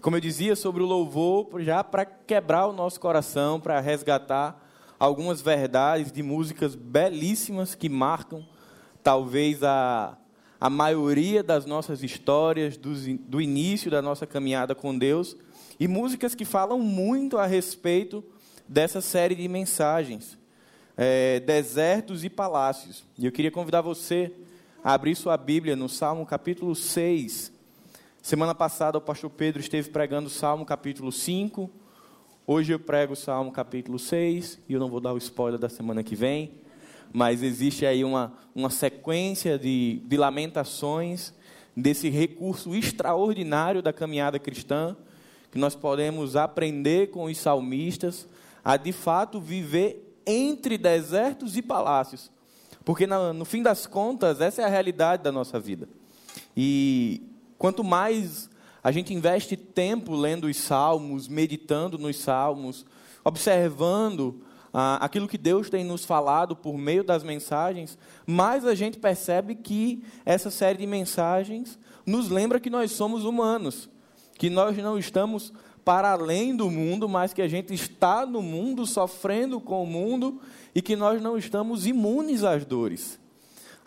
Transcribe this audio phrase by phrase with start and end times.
[0.00, 4.66] como eu dizia sobre o louvor, já para quebrar o nosso coração, para resgatar
[4.98, 8.46] algumas verdades de músicas belíssimas que marcam
[9.02, 10.16] talvez a,
[10.60, 15.36] a maioria das nossas histórias, do, do início da nossa caminhada com Deus,
[15.78, 18.22] e músicas que falam muito a respeito
[18.68, 20.38] dessa série de mensagens,
[20.96, 23.04] é, Desertos e Palácios.
[23.18, 24.32] E eu queria convidar você
[24.84, 27.59] a abrir sua Bíblia no Salmo capítulo 6.
[28.22, 31.70] Semana passada o pastor Pedro esteve pregando o Salmo capítulo 5.
[32.46, 35.68] Hoje eu prego o Salmo capítulo 6, e eu não vou dar o spoiler da
[35.68, 36.60] semana que vem
[37.12, 41.32] mas existe aí uma, uma sequência de, de lamentações
[41.76, 44.96] desse recurso extraordinário da caminhada cristã,
[45.50, 48.28] que nós podemos aprender com os salmistas
[48.64, 52.30] a de fato viver entre desertos e palácios,
[52.84, 55.88] porque no, no fim das contas, essa é a realidade da nossa vida.
[56.56, 57.22] E
[57.60, 58.48] quanto mais
[58.82, 62.86] a gente investe tempo lendo os salmos, meditando nos salmos,
[63.22, 64.40] observando
[64.72, 69.54] ah, aquilo que Deus tem nos falado por meio das mensagens, mais a gente percebe
[69.54, 73.90] que essa série de mensagens nos lembra que nós somos humanos,
[74.38, 75.52] que nós não estamos
[75.84, 80.40] para além do mundo, mas que a gente está no mundo, sofrendo com o mundo
[80.74, 83.19] e que nós não estamos imunes às dores.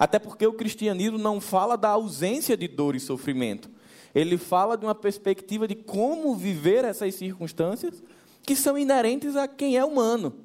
[0.04, 3.72] Até porque o cristianismo não fala da ausência de dor e sofrimento.
[4.14, 8.04] Ele fala de uma perspectiva de como viver essas circunstâncias
[8.46, 10.36] que são inerentes a quem é humano.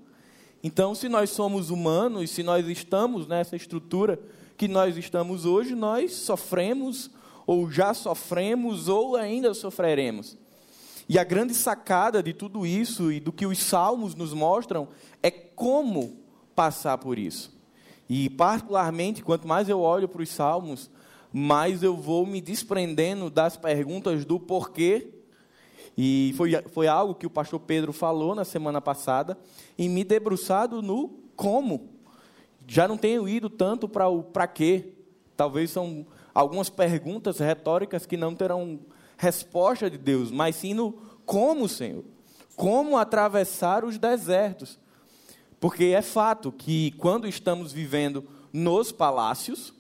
[0.62, 4.20] Então, se nós somos humanos, se nós estamos nessa estrutura
[4.56, 7.10] que nós estamos hoje, nós sofremos,
[7.44, 10.38] ou já sofremos, ou ainda sofreremos.
[11.08, 14.86] E a grande sacada de tudo isso e do que os salmos nos mostram
[15.20, 16.16] é como
[16.54, 17.57] passar por isso.
[18.08, 20.90] E, particularmente, quanto mais eu olho para os salmos,
[21.32, 25.18] mais eu vou me desprendendo das perguntas do porquê
[26.00, 29.36] e foi, foi algo que o pastor Pedro falou na semana passada,
[29.76, 31.88] e me debruçado no como.
[32.68, 34.92] Já não tenho ido tanto para o para quê.
[35.36, 38.78] Talvez são algumas perguntas retóricas que não terão
[39.16, 40.92] resposta de Deus, mas sim no
[41.26, 42.04] como, Senhor.
[42.54, 44.78] Como atravessar os desertos.
[45.60, 49.74] Porque é fato que quando estamos vivendo nos palácios,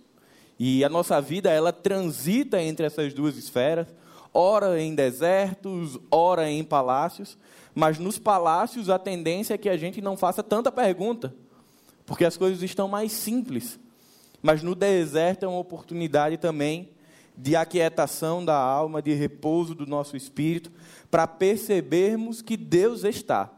[0.58, 3.86] e a nossa vida ela transita entre essas duas esferas,
[4.34, 7.38] ora em desertos, ora em palácios,
[7.74, 11.32] mas nos palácios a tendência é que a gente não faça tanta pergunta,
[12.04, 13.78] porque as coisas estão mais simples.
[14.42, 16.90] Mas no deserto é uma oportunidade também
[17.36, 20.72] de aquietação da alma, de repouso do nosso espírito,
[21.08, 23.57] para percebermos que Deus está.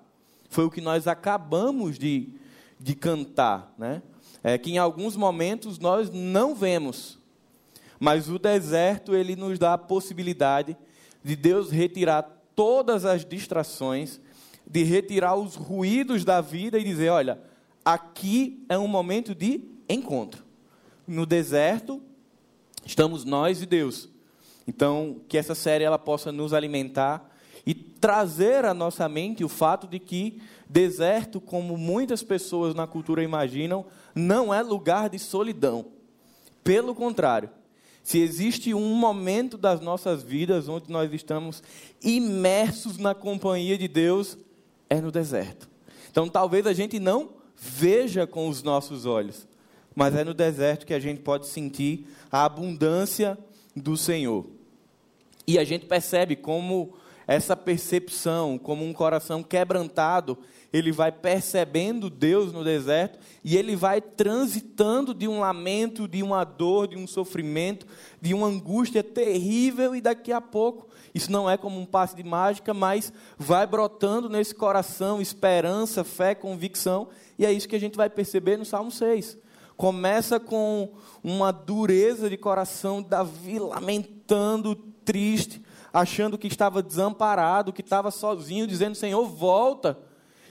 [0.50, 2.28] Foi o que nós acabamos de,
[2.78, 4.02] de cantar, né?
[4.42, 7.18] É que em alguns momentos nós não vemos,
[8.00, 10.76] mas o deserto, ele nos dá a possibilidade
[11.22, 12.22] de Deus retirar
[12.56, 14.18] todas as distrações,
[14.66, 17.38] de retirar os ruídos da vida e dizer: olha,
[17.84, 20.42] aqui é um momento de encontro.
[21.06, 22.02] No deserto,
[22.84, 24.08] estamos nós e Deus.
[24.66, 27.29] Então, que essa série ela possa nos alimentar
[27.66, 33.22] e trazer à nossa mente o fato de que deserto, como muitas pessoas na cultura
[33.22, 33.84] imaginam,
[34.14, 35.86] não é lugar de solidão.
[36.62, 37.50] Pelo contrário,
[38.02, 41.62] se existe um momento das nossas vidas onde nós estamos
[42.02, 44.38] imersos na companhia de Deus,
[44.88, 45.68] é no deserto.
[46.10, 49.46] Então talvez a gente não veja com os nossos olhos,
[49.94, 53.38] mas é no deserto que a gente pode sentir a abundância
[53.76, 54.46] do Senhor.
[55.46, 56.94] E a gente percebe como
[57.30, 60.36] essa percepção, como um coração quebrantado,
[60.72, 66.42] ele vai percebendo Deus no deserto e ele vai transitando de um lamento, de uma
[66.42, 67.86] dor, de um sofrimento,
[68.20, 72.24] de uma angústia terrível e daqui a pouco, isso não é como um passe de
[72.24, 77.96] mágica, mas vai brotando nesse coração esperança, fé, convicção, e é isso que a gente
[77.96, 79.38] vai perceber no Salmo 6.
[79.76, 84.74] Começa com uma dureza de coração, Davi lamentando,
[85.04, 89.98] triste, achando que estava desamparado, que estava sozinho, dizendo: Senhor, volta.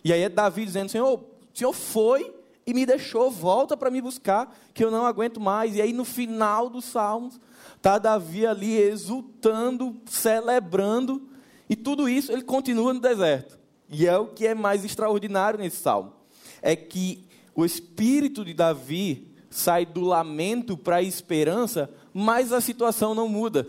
[0.03, 2.33] E aí é Davi dizendo: Senhor, o Senhor foi
[2.65, 5.75] e me deixou, volta para me buscar, que eu não aguento mais.
[5.75, 7.39] E aí no final dos Salmos,
[7.75, 11.27] está Davi ali exultando, celebrando,
[11.69, 13.57] e tudo isso ele continua no deserto.
[13.89, 16.13] E é o que é mais extraordinário nesse salmo:
[16.61, 23.15] é que o espírito de Davi sai do lamento para a esperança, mas a situação
[23.15, 23.67] não muda.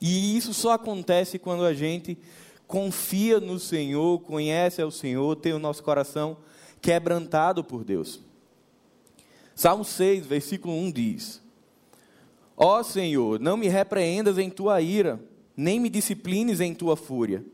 [0.00, 2.16] E isso só acontece quando a gente
[2.66, 6.36] confia no Senhor, conhece ao Senhor, tem o nosso coração
[6.80, 8.20] quebrantado por Deus.
[9.54, 11.42] Salmo 6, versículo 1 diz:
[12.56, 15.20] Ó Senhor, não me repreendas em tua ira,
[15.56, 17.44] nem me disciplines em tua fúria.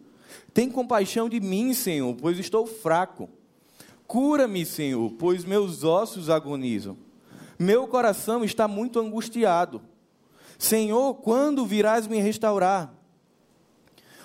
[0.55, 3.29] Tem compaixão de mim, Senhor, pois estou fraco.
[4.07, 6.97] Cura-me, Senhor, pois meus ossos agonizam.
[7.59, 9.83] Meu coração está muito angustiado.
[10.58, 12.93] Senhor, quando virás me restaurar?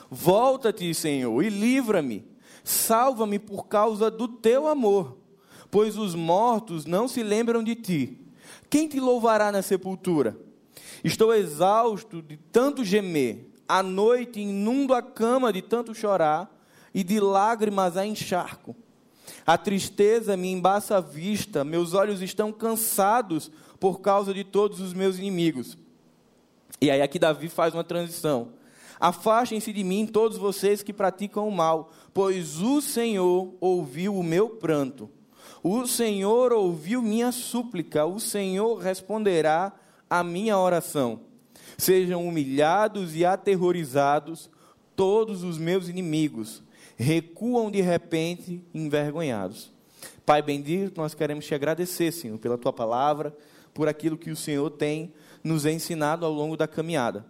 [0.09, 2.25] Volta-te, Senhor, e livra-me.
[2.63, 5.17] Salva-me por causa do teu amor,
[5.71, 8.19] pois os mortos não se lembram de ti.
[8.69, 10.37] Quem te louvará na sepultura?
[11.03, 13.49] Estou exausto de tanto gemer.
[13.67, 16.53] À noite inundo a cama de tanto chorar
[16.93, 18.75] e de lágrimas a encharco.
[19.45, 23.49] A tristeza me embaça a vista, meus olhos estão cansados
[23.79, 25.77] por causa de todos os meus inimigos.
[26.81, 28.53] E aí aqui Davi faz uma transição.
[28.99, 34.49] Afastem-se de mim todos vocês que praticam o mal, pois o Senhor ouviu o meu
[34.49, 35.09] pranto.
[35.63, 39.73] O Senhor ouviu minha súplica, o Senhor responderá
[40.09, 41.21] a minha oração.
[41.77, 44.49] Sejam humilhados e aterrorizados
[44.95, 46.63] todos os meus inimigos
[47.01, 49.71] recuam de repente envergonhados.
[50.23, 53.35] Pai bendito, nós queremos te agradecer, Senhor, pela tua palavra,
[53.73, 55.11] por aquilo que o Senhor tem
[55.43, 57.25] nos ensinado ao longo da caminhada.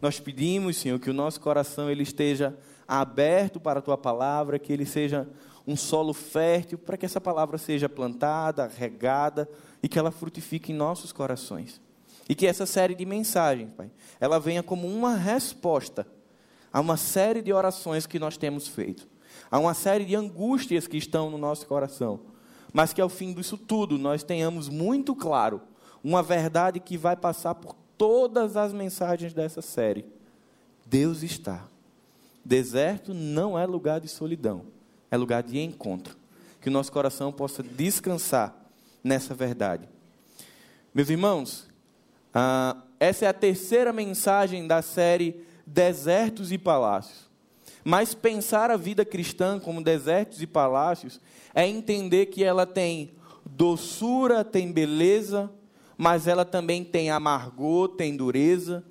[0.00, 2.56] Nós pedimos, Senhor, que o nosso coração ele esteja
[2.86, 5.26] aberto para a tua palavra, que ele seja
[5.66, 9.48] um solo fértil para que essa palavra seja plantada, regada
[9.82, 11.80] e que ela frutifique em nossos corações.
[12.28, 13.90] E que essa série de mensagens, Pai,
[14.20, 16.06] ela venha como uma resposta
[16.72, 19.06] a uma série de orações que nós temos feito.
[19.50, 22.20] Há uma série de angústias que estão no nosso coração,
[22.72, 25.62] mas que ao fim disso tudo nós tenhamos muito claro
[26.04, 30.04] uma verdade que vai passar por todas as mensagens dessa série.
[30.84, 31.64] Deus está.
[32.44, 34.66] Deserto não é lugar de solidão,
[35.10, 36.14] é lugar de encontro.
[36.60, 38.54] Que o nosso coração possa descansar
[39.02, 39.88] nessa verdade.
[40.94, 41.66] Meus irmãos,
[42.34, 47.24] ah, essa é a terceira mensagem da série Desertos e Palácios.
[47.82, 51.20] Mas pensar a vida cristã como desertos e palácios
[51.54, 53.12] é entender que ela tem
[53.44, 55.50] doçura, tem beleza,
[55.96, 58.84] mas ela também tem amargor, tem dureza.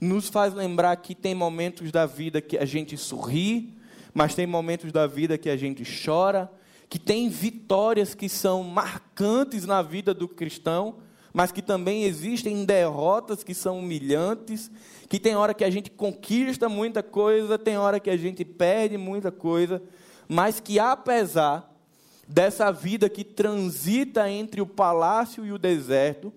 [0.00, 3.74] Nos faz lembrar que tem momentos da vida que a gente sorri,
[4.12, 6.50] mas tem momentos da vida que a gente chora,
[6.88, 10.96] que tem vitórias que são marcantes na vida do cristão,
[11.32, 14.70] mas que também existem derrotas que são humilhantes,
[15.08, 18.96] que tem hora que a gente conquista muita coisa, tem hora que a gente perde
[18.96, 19.82] muita coisa,
[20.28, 21.74] mas que apesar
[22.28, 26.32] dessa vida que transita entre o palácio e o deserto,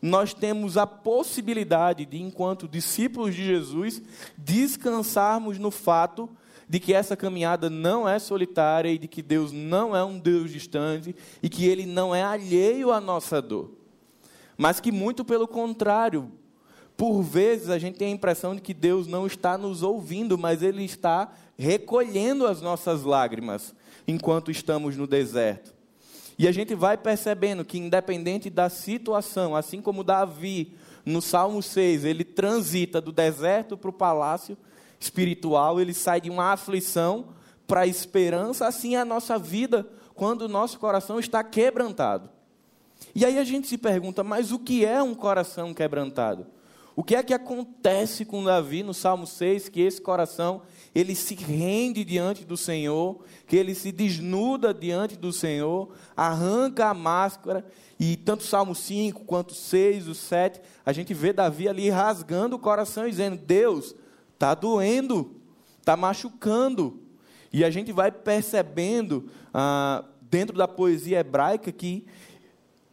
[0.00, 4.02] nós temos a possibilidade de, enquanto discípulos de Jesus,
[4.36, 6.28] descansarmos no fato
[6.68, 10.50] de que essa caminhada não é solitária e de que Deus não é um Deus
[10.50, 13.76] distante e que Ele não é alheio à nossa dor
[14.56, 16.32] mas que muito pelo contrário,
[16.96, 20.62] por vezes a gente tem a impressão de que Deus não está nos ouvindo, mas
[20.62, 23.74] Ele está recolhendo as nossas lágrimas
[24.08, 25.75] enquanto estamos no deserto.
[26.38, 32.04] E a gente vai percebendo que, independente da situação, assim como Davi, no Salmo 6,
[32.04, 34.56] ele transita do deserto para o palácio
[34.98, 37.28] espiritual, ele sai de uma aflição
[37.66, 42.30] para a esperança, assim é a nossa vida, quando o nosso coração está quebrantado.
[43.14, 46.46] E aí a gente se pergunta, mas o que é um coração quebrantado?
[46.94, 50.62] O que é que acontece com Davi no Salmo 6, que esse coração,
[50.96, 56.94] ele se rende diante do Senhor, que ele se desnuda diante do Senhor, arranca a
[56.94, 57.66] máscara,
[58.00, 61.90] e tanto o Salmo 5 quanto o 6, o 7, a gente vê Davi ali
[61.90, 63.94] rasgando o coração dizendo: Deus,
[64.32, 65.36] está doendo,
[65.78, 66.98] está machucando.
[67.52, 72.06] E a gente vai percebendo, ah, dentro da poesia hebraica, que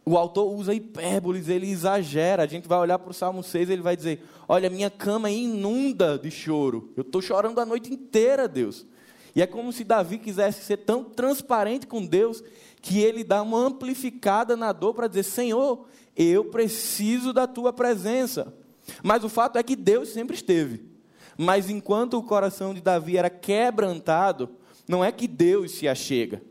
[0.06, 2.42] o autor usa hipérboles, ele exagera.
[2.42, 6.18] A gente vai olhar para o Salmo 6 ele vai dizer: Olha, minha cama inunda
[6.18, 6.92] de choro.
[6.96, 8.86] Eu estou chorando a noite inteira, Deus.
[9.34, 12.42] E é como se Davi quisesse ser tão transparente com Deus
[12.80, 18.52] que ele dá uma amplificada na dor para dizer: Senhor, eu preciso da tua presença.
[19.02, 20.84] Mas o fato é que Deus sempre esteve.
[21.38, 24.50] Mas enquanto o coração de Davi era quebrantado,
[24.86, 26.42] não é que Deus se achega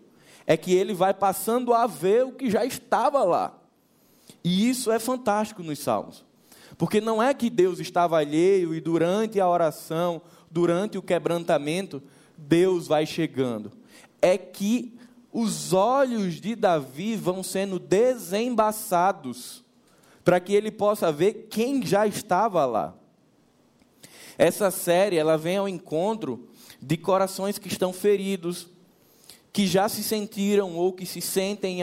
[0.45, 3.57] é que ele vai passando a ver o que já estava lá.
[4.43, 6.25] E isso é fantástico nos Salmos.
[6.77, 12.01] Porque não é que Deus estava alheio e durante a oração, durante o quebrantamento,
[12.37, 13.71] Deus vai chegando.
[14.21, 14.93] É que
[15.31, 19.63] os olhos de Davi vão sendo desembaçados
[20.23, 22.93] para que ele possa ver quem já estava lá.
[24.37, 26.47] Essa série, ela vem ao encontro
[26.81, 28.67] de corações que estão feridos,
[29.53, 31.81] que já se sentiram ou que se sentem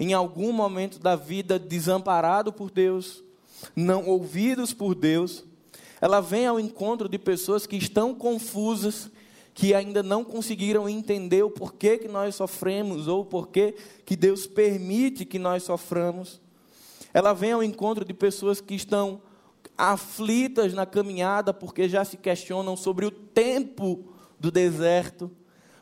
[0.00, 3.22] em algum momento da vida desamparado por Deus,
[3.74, 5.44] não ouvidos por Deus.
[6.00, 9.08] ela vem ao encontro de pessoas que estão confusas,
[9.54, 14.46] que ainda não conseguiram entender o porquê que nós sofremos ou o porquê que Deus
[14.48, 16.40] permite que nós soframos.
[17.14, 19.22] Ela vem ao encontro de pessoas que estão
[19.78, 25.30] aflitas na caminhada porque já se questionam sobre o tempo do deserto,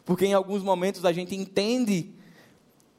[0.05, 2.13] porque em alguns momentos a gente entende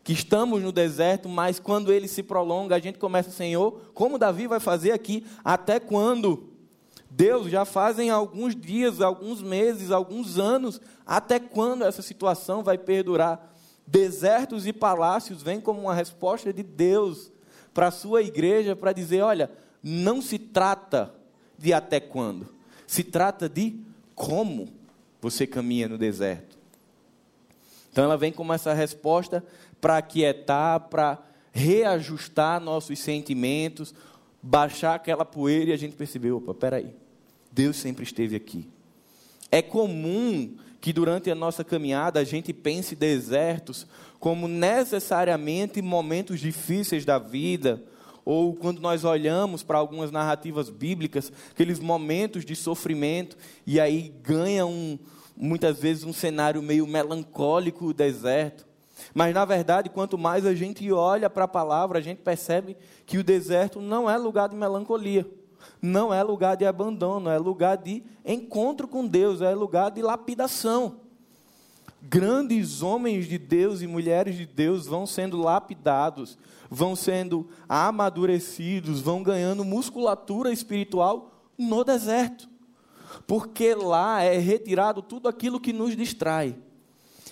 [0.03, 4.47] que estamos no deserto, mas quando ele se prolonga, a gente começa, Senhor, como Davi
[4.47, 5.25] vai fazer aqui?
[5.43, 6.49] Até quando?
[7.09, 13.53] Deus já fazem alguns dias, alguns meses, alguns anos, até quando essa situação vai perdurar?
[13.85, 17.31] Desertos e palácios vêm como uma resposta de Deus
[17.73, 21.13] para a sua igreja para dizer: olha, não se trata
[21.57, 22.47] de até quando,
[22.87, 23.79] se trata de
[24.15, 24.69] como
[25.21, 26.52] você caminha no deserto.
[27.93, 29.45] Então ela vem como essa resposta
[29.79, 31.19] para aquietar, para
[31.51, 33.93] reajustar nossos sentimentos,
[34.41, 36.95] baixar aquela poeira e a gente percebeu, opa, peraí,
[37.51, 38.67] Deus sempre esteve aqui.
[39.51, 43.85] É comum que durante a nossa caminhada a gente pense desertos
[44.19, 47.79] como necessariamente momentos difíceis da vida,
[48.25, 54.65] ou quando nós olhamos para algumas narrativas bíblicas, aqueles momentos de sofrimento, e aí ganha
[54.65, 54.97] um,
[55.35, 58.65] muitas vezes um cenário meio melancólico o deserto.
[59.13, 63.17] Mas, na verdade, quanto mais a gente olha para a palavra, a gente percebe que
[63.17, 65.27] o deserto não é lugar de melancolia,
[65.81, 70.97] não é lugar de abandono, é lugar de encontro com Deus, é lugar de lapidação.
[72.01, 76.37] Grandes homens de Deus e mulheres de Deus vão sendo lapidados,
[76.69, 82.49] vão sendo amadurecidos, vão ganhando musculatura espiritual no deserto,
[83.25, 86.55] porque lá é retirado tudo aquilo que nos distrai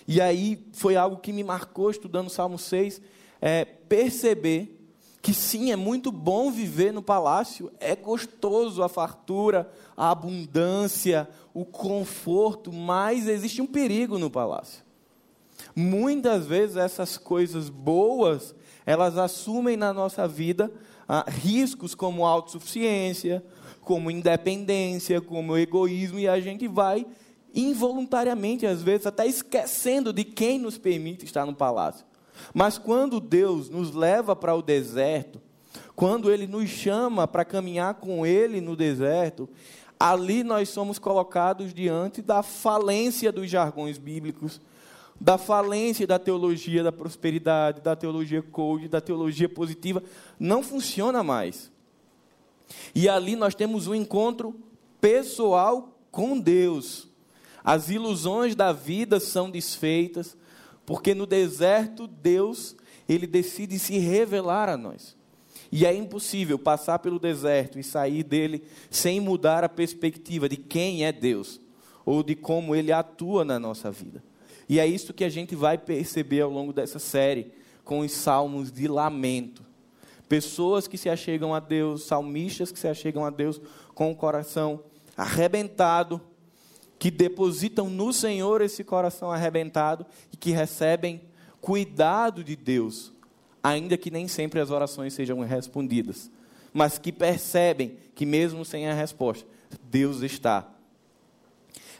[0.06, 3.00] e aí foi algo que me marcou estudando Salmo 6,
[3.40, 4.78] é, perceber
[5.20, 11.64] que sim, é muito bom viver no palácio, é gostoso a fartura, a abundância, o
[11.64, 14.82] conforto, mas existe um perigo no palácio.
[15.76, 18.52] Muitas vezes essas coisas boas,
[18.84, 20.72] elas assumem na nossa vida
[21.08, 23.44] ah, riscos como autossuficiência,
[23.82, 27.06] como independência, como egoísmo, e a gente vai
[27.54, 32.06] involuntariamente, às vezes, até esquecendo de quem nos permite estar no palácio.
[32.54, 35.40] Mas quando Deus nos leva para o deserto,
[35.94, 39.48] quando Ele nos chama para caminhar com Ele no deserto,
[39.98, 44.60] ali nós somos colocados diante da falência dos jargões bíblicos,
[45.20, 50.02] da falência da teologia da prosperidade, da teologia code, da teologia positiva.
[50.40, 51.70] Não funciona mais.
[52.94, 54.54] E ali nós temos um encontro
[55.00, 57.08] pessoal com Deus.
[57.64, 60.36] As ilusões da vida são desfeitas,
[60.84, 62.76] porque no deserto Deus,
[63.08, 65.16] ele decide se revelar a nós.
[65.70, 71.04] E é impossível passar pelo deserto e sair dele sem mudar a perspectiva de quem
[71.04, 71.60] é Deus
[72.04, 74.22] ou de como ele atua na nossa vida.
[74.68, 77.52] E é isso que a gente vai perceber ao longo dessa série
[77.84, 79.62] com os salmos de lamento.
[80.32, 83.60] Pessoas que se achegam a Deus, salmistas que se achegam a Deus
[83.94, 84.82] com o coração
[85.14, 86.22] arrebentado,
[86.98, 91.20] que depositam no Senhor esse coração arrebentado e que recebem
[91.60, 93.12] cuidado de Deus,
[93.62, 96.30] ainda que nem sempre as orações sejam respondidas,
[96.72, 99.46] mas que percebem que mesmo sem a resposta,
[99.82, 100.66] Deus está.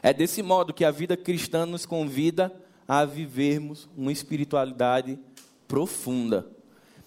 [0.01, 2.51] É desse modo que a vida cristã nos convida
[2.87, 5.19] a vivermos uma espiritualidade
[5.67, 6.51] profunda.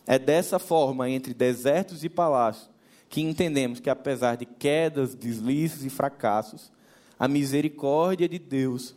[0.06, 2.70] É dessa forma, entre desertos e palácios,
[3.08, 6.70] que entendemos que apesar de quedas, deslizes e fracassos,
[7.18, 8.94] a misericórdia de Deus,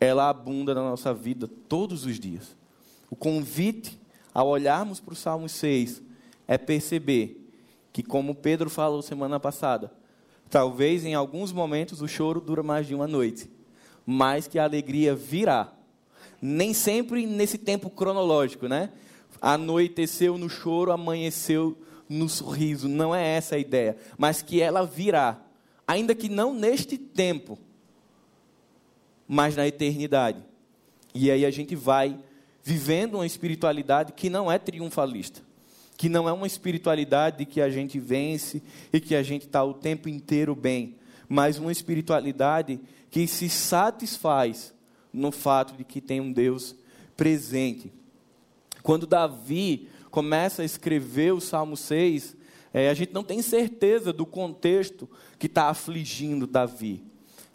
[0.00, 2.56] ela abunda na nossa vida todos os dias.
[3.10, 3.98] O convite,
[4.32, 6.02] ao olharmos para o Salmo 6,
[6.48, 7.48] é perceber
[7.92, 9.92] que, como Pedro falou semana passada,
[10.48, 13.50] talvez em alguns momentos o choro dura mais de uma noite,
[14.06, 15.72] mas que a alegria virá.
[16.40, 18.90] Nem sempre nesse tempo cronológico, né?
[19.40, 21.76] Anoiteceu no choro, amanheceu
[22.08, 22.88] no sorriso.
[22.88, 25.40] Não é essa a ideia, mas que ela virá
[25.90, 27.58] ainda que não neste tempo,
[29.26, 30.38] mas na eternidade.
[31.12, 32.16] E aí a gente vai
[32.62, 35.42] vivendo uma espiritualidade que não é triunfalista,
[35.96, 39.74] que não é uma espiritualidade que a gente vence e que a gente está o
[39.74, 40.94] tempo inteiro bem,
[41.28, 42.78] mas uma espiritualidade
[43.10, 44.72] que se satisfaz
[45.12, 46.76] no fato de que tem um Deus
[47.16, 47.92] presente.
[48.82, 52.36] Quando Davi começa a escrever o Salmo 6,
[52.72, 55.08] é, a gente não tem certeza do contexto
[55.38, 57.02] que está afligindo Davi.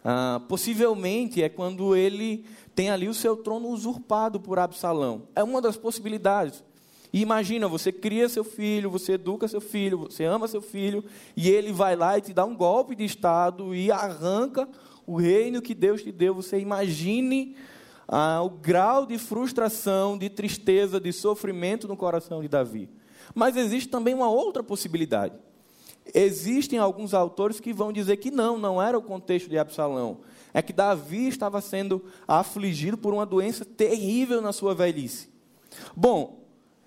[0.04, 5.22] Ah, possivelmente é quando ele tem ali o seu trono usurpado por Absalão.
[5.34, 6.62] É uma das possibilidades.
[7.12, 11.04] E imagina, você cria seu filho, você educa seu filho, você ama seu filho,
[11.36, 14.68] e ele vai lá e te dá um golpe de Estado e arranca
[15.06, 16.34] o reino que Deus te deu.
[16.34, 17.56] Você imagine
[18.08, 22.88] ah, o grau de frustração, de tristeza, de sofrimento no coração de Davi.
[23.34, 25.34] Mas existe também uma outra possibilidade.
[26.14, 30.18] Existem alguns autores que vão dizer que não, não era o contexto de Absalão.
[30.54, 35.28] É que Davi estava sendo afligido por uma doença terrível na sua velhice.
[35.94, 36.44] Bom,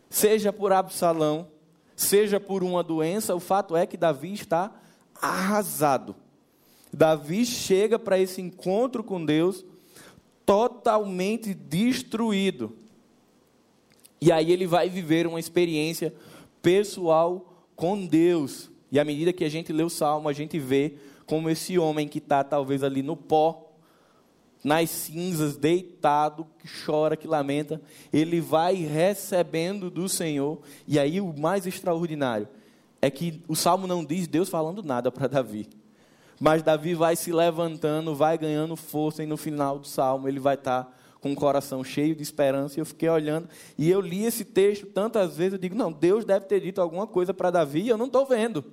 [0.09, 1.47] seja por Absalão,
[1.95, 4.71] seja por uma doença, o fato é que Davi está
[5.21, 6.15] arrasado.
[6.91, 9.65] Davi chega para esse encontro com Deus
[10.49, 12.75] totalmente destruído.
[14.19, 16.11] E aí ele vai viver uma experiência
[16.59, 18.71] pessoal com Deus.
[18.91, 20.95] E à medida que a gente lê o salmo, a gente vê
[21.27, 23.69] como esse homem que está talvez ali no pó,
[24.63, 27.79] nas cinzas, deitado, que chora, que lamenta,
[28.11, 30.59] ele vai recebendo do Senhor.
[30.87, 32.47] E aí o mais extraordinário
[32.99, 35.69] é que o salmo não diz Deus falando nada para Davi.
[36.39, 40.55] Mas Davi vai se levantando, vai ganhando força, e no final do salmo ele vai
[40.55, 42.79] estar tá com o coração cheio de esperança.
[42.79, 46.23] E eu fiquei olhando, e eu li esse texto tantas vezes, eu digo, não, Deus
[46.23, 48.63] deve ter dito alguma coisa para Davi, e eu não estou vendo.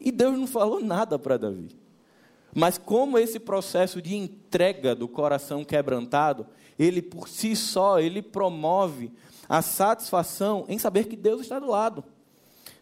[0.00, 1.68] E Deus não falou nada para Davi.
[2.54, 6.46] Mas como esse processo de entrega do coração quebrantado,
[6.78, 9.12] ele por si só, ele promove
[9.48, 12.04] a satisfação em saber que Deus está do lado.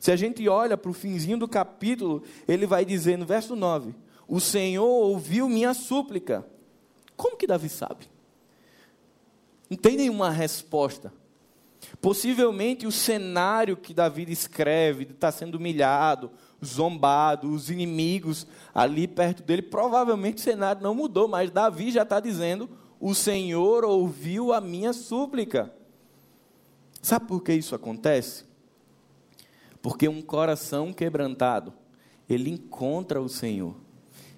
[0.06, 3.92] Se a gente olha para o finzinho do capítulo, ele vai dizer no verso 9:
[4.28, 6.46] O Senhor ouviu minha súplica.
[7.16, 8.08] Como que Davi sabe?
[9.68, 11.12] Não tem nenhuma resposta.
[12.00, 16.30] Possivelmente o cenário que Davi descreve, de estar sendo humilhado,
[16.64, 22.20] zombado, os inimigos ali perto dele, provavelmente o cenário não mudou, mas Davi já está
[22.20, 22.70] dizendo:
[23.00, 25.74] O Senhor ouviu a minha súplica.
[27.02, 28.46] Sabe por que isso acontece?
[29.86, 31.72] Porque um coração quebrantado,
[32.28, 33.76] ele encontra o Senhor.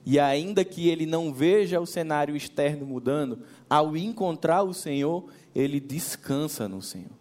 [0.05, 5.25] E ainda que ele não veja o cenário externo mudando, ao encontrar o Senhor,
[5.55, 7.13] ele descansa no Senhor.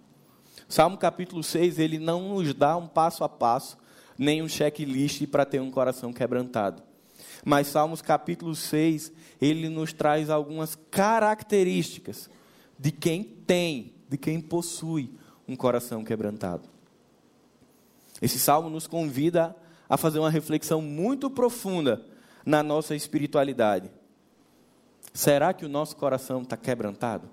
[0.67, 3.77] Salmo capítulo 6, ele não nos dá um passo a passo,
[4.17, 6.83] nem um checklist para ter um coração quebrantado.
[7.45, 9.09] Mas Salmos capítulo 6,
[9.39, 12.29] ele nos traz algumas características
[12.77, 15.11] de quem tem, de quem possui
[15.47, 16.75] um coração quebrantado.
[18.21, 19.55] Esse salmo nos convida
[19.87, 22.05] a fazer uma reflexão muito profunda
[22.45, 23.91] na nossa espiritualidade.
[25.13, 27.29] Será que o nosso coração está quebrantado?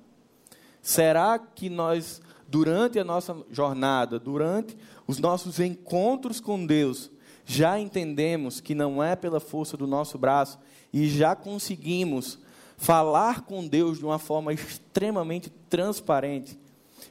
[0.81, 7.11] Será que nós durante a nossa jornada, durante os nossos encontros com Deus,
[7.45, 10.59] já entendemos que não é pela força do nosso braço
[10.93, 12.39] e já conseguimos
[12.77, 16.59] falar com Deus de uma forma extremamente transparente,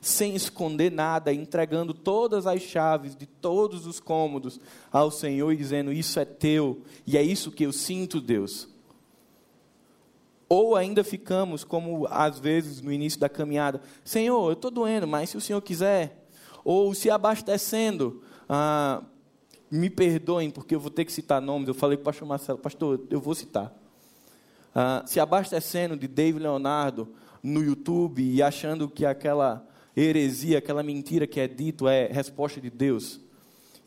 [0.07, 4.59] sem esconder nada, entregando todas as chaves de todos os cômodos
[4.91, 8.67] ao Senhor e dizendo: Isso é teu e é isso que eu sinto, Deus.
[10.49, 15.29] Ou ainda ficamos, como às vezes no início da caminhada, Senhor, eu estou doendo, mas
[15.29, 16.27] se o Senhor quiser,
[16.63, 19.01] ou se abastecendo, ah,
[19.71, 22.59] me perdoem, porque eu vou ter que citar nomes, eu falei para o pastor Marcelo,
[22.59, 23.73] pastor, eu vou citar.
[24.75, 27.07] Ah, se abastecendo de David Leonardo
[27.41, 32.69] no YouTube e achando que aquela heresia, aquela mentira que é dito é resposta de
[32.69, 33.19] Deus,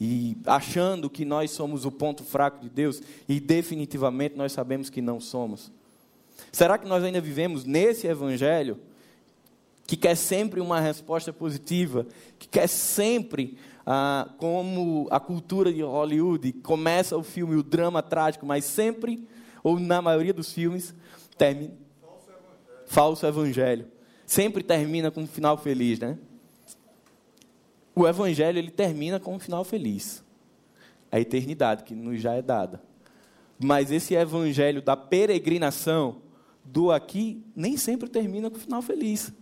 [0.00, 5.00] e achando que nós somos o ponto fraco de Deus, e definitivamente nós sabemos que
[5.00, 5.72] não somos.
[6.52, 8.78] Será que nós ainda vivemos nesse evangelho
[9.86, 12.06] que quer sempre uma resposta positiva,
[12.38, 18.44] que quer sempre, ah, como a cultura de Hollywood, começa o filme, o drama trágico,
[18.44, 19.26] mas sempre,
[19.62, 20.94] ou na maioria dos filmes,
[21.38, 21.74] termina.
[22.02, 22.86] Falso evangelho.
[22.86, 23.95] Falso evangelho.
[24.26, 26.18] Sempre termina com um final feliz, né?
[27.94, 30.22] O evangelho ele termina com um final feliz.
[31.10, 32.82] A eternidade que nos já é dada.
[33.58, 36.20] Mas esse evangelho da peregrinação,
[36.62, 39.32] do aqui nem sempre termina com o final feliz.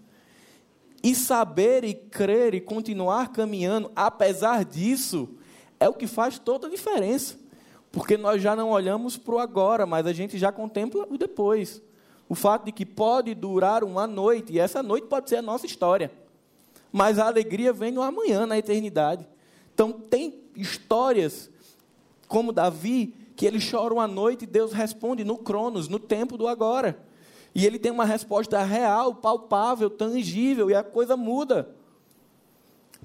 [1.02, 5.30] E saber e crer e continuar caminhando, apesar disso,
[5.80, 7.36] é o que faz toda a diferença.
[7.90, 11.82] Porque nós já não olhamos para o agora, mas a gente já contempla o depois.
[12.28, 15.66] O fato de que pode durar uma noite, e essa noite pode ser a nossa
[15.66, 16.10] história.
[16.92, 19.26] Mas a alegria vem no amanhã, na eternidade.
[19.74, 21.50] Então, tem histórias,
[22.28, 26.46] como Davi, que ele chora uma noite e Deus responde no Cronos, no tempo do
[26.46, 26.98] agora.
[27.54, 31.68] E ele tem uma resposta real, palpável, tangível, e a coisa muda.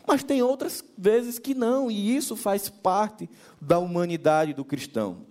[0.08, 3.29] Mas tem outras vezes que não, e isso faz parte
[3.62, 5.28] da humanidade do cristão.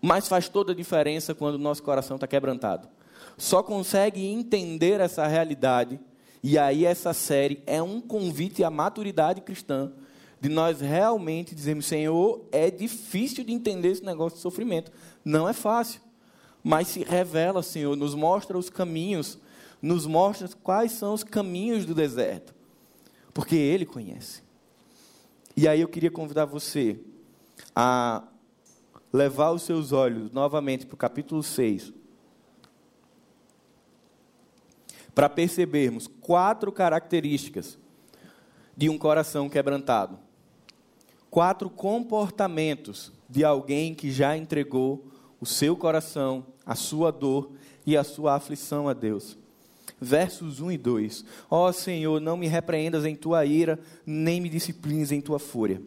[0.00, 2.88] Mas faz toda a diferença quando o nosso coração está quebrantado.
[3.36, 6.00] Só consegue entender essa realidade
[6.42, 9.92] E aí essa série é um convite à maturidade cristã,
[10.40, 14.90] de nós realmente dizermos, Senhor, é difícil de entender esse negócio de sofrimento.
[15.22, 16.00] Não é fácil.
[16.64, 19.38] Mas se revela, Senhor, nos mostra os caminhos,
[19.82, 22.54] nos mostra quais são os caminhos do deserto.
[23.34, 24.42] Porque Ele conhece.
[25.56, 26.98] E aí eu queria convidar você
[27.76, 28.22] a
[29.12, 31.92] levar os seus olhos novamente para o capítulo 6,
[35.14, 37.78] para percebermos quatro características
[38.76, 40.18] de um coração quebrantado.
[41.28, 45.06] Quatro comportamentos de alguém que já entregou
[45.40, 47.52] o seu coração, a sua dor
[47.86, 49.38] e a sua aflição a Deus.
[50.00, 54.48] Versos 1 e 2: Ó oh, Senhor, não me repreendas em tua ira, nem me
[54.48, 55.82] disciplines em tua fúria.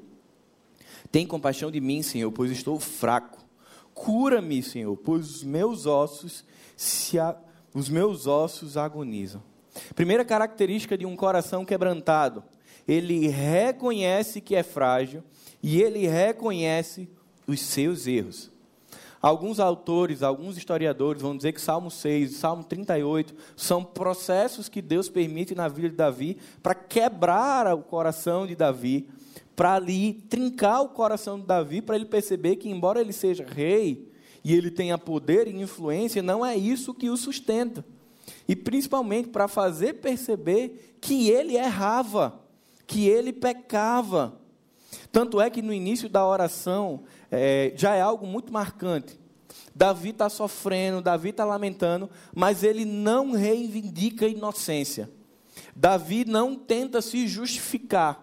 [1.13, 3.45] Tem compaixão de mim, Senhor, pois estou fraco.
[3.93, 6.43] Cura-me, Senhor, pois os meus ossos
[6.75, 7.37] se a
[7.71, 9.43] os meus ossos agonizam.
[9.93, 12.43] Primeira característica de um coração quebrantado,
[12.87, 15.23] ele reconhece que é frágil
[15.61, 17.07] e ele reconhece
[17.45, 18.51] os seus erros.
[19.21, 25.09] Alguns autores, alguns historiadores vão dizer que Salmo 6 Salmo 38 são processos que Deus
[25.09, 29.07] permite na vida de Davi para quebrar o coração de Davi,
[29.55, 34.11] para ali trincar o coração de Davi, para ele perceber que, embora ele seja rei,
[34.43, 37.85] e ele tenha poder e influência, não é isso que o sustenta.
[38.47, 42.41] E principalmente para fazer perceber que ele errava,
[42.85, 44.37] que ele pecava.
[45.11, 49.17] Tanto é que no início da oração é, já é algo muito marcante.
[49.73, 55.09] Davi está sofrendo, Davi está lamentando, mas ele não reivindica inocência.
[55.75, 58.22] Davi não tenta se justificar.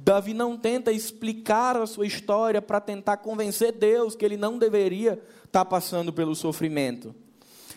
[0.00, 5.12] Davi não tenta explicar a sua história para tentar convencer Deus que ele não deveria
[5.44, 7.14] estar tá passando pelo sofrimento.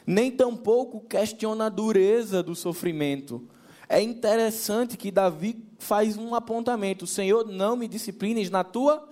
[0.07, 3.47] Nem tampouco questiona a dureza do sofrimento.
[3.89, 9.07] É interessante que Davi faz um apontamento: Senhor, não me disciplines na tua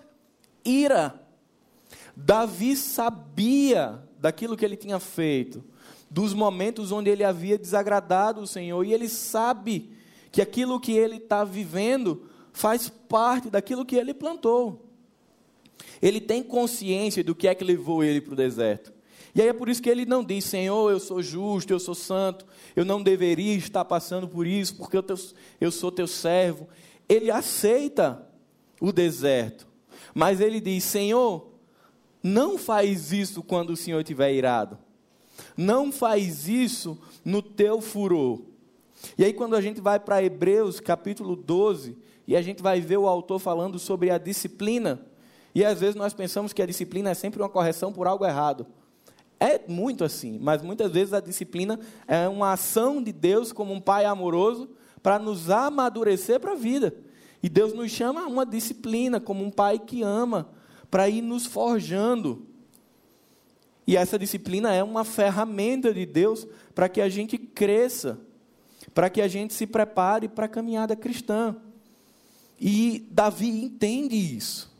[0.63, 1.19] ira.
[2.15, 5.63] Davi sabia daquilo que ele tinha feito,
[6.09, 9.91] dos momentos onde ele havia desagradado o Senhor, e ele sabe
[10.31, 14.85] que aquilo que ele está vivendo faz parte daquilo que ele plantou.
[16.01, 18.93] Ele tem consciência do que é que levou ele para o deserto.
[19.35, 21.95] E aí é por isso que ele não diz, Senhor, eu sou justo, eu sou
[21.95, 25.15] santo, eu não deveria estar passando por isso, porque eu, teu,
[25.59, 26.67] eu sou teu servo.
[27.09, 28.27] Ele aceita
[28.79, 29.67] o deserto,
[30.13, 31.49] mas ele diz, Senhor,
[32.21, 34.77] não faz isso quando o Senhor estiver irado.
[35.57, 38.41] Não faz isso no teu furor.
[39.17, 42.97] E aí, quando a gente vai para Hebreus capítulo 12, e a gente vai ver
[42.97, 45.05] o autor falando sobre a disciplina.
[45.53, 48.65] E às vezes nós pensamos que a disciplina é sempre uma correção por algo errado.
[49.39, 53.81] É muito assim, mas muitas vezes a disciplina é uma ação de Deus como um
[53.81, 54.69] pai amoroso
[55.01, 56.95] para nos amadurecer para a vida.
[57.41, 60.49] E Deus nos chama a uma disciplina como um pai que ama,
[60.89, 62.47] para ir nos forjando.
[63.85, 68.17] E essa disciplina é uma ferramenta de Deus para que a gente cresça,
[68.93, 71.57] para que a gente se prepare para a caminhada cristã.
[72.65, 74.71] E Davi entende isso.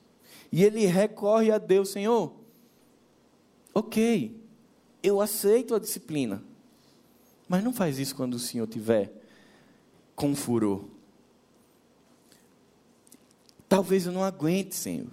[0.50, 2.34] E ele recorre a Deus, Senhor.
[3.74, 4.40] Ok,
[5.04, 6.42] eu aceito a disciplina.
[7.46, 9.12] Mas não faz isso quando o Senhor tiver
[10.16, 10.86] com furor.
[13.68, 15.10] Talvez eu não aguente, Senhor.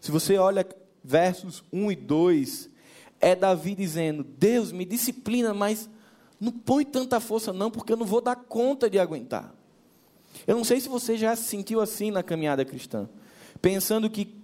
[0.00, 0.66] Se você olha
[1.04, 2.70] versos 1 e 2,
[3.20, 5.90] é Davi dizendo: Deus me disciplina, mas
[6.40, 9.57] não põe tanta força, não, porque eu não vou dar conta de aguentar.
[10.46, 13.08] Eu não sei se você já se sentiu assim na caminhada cristã,
[13.60, 14.36] pensando que,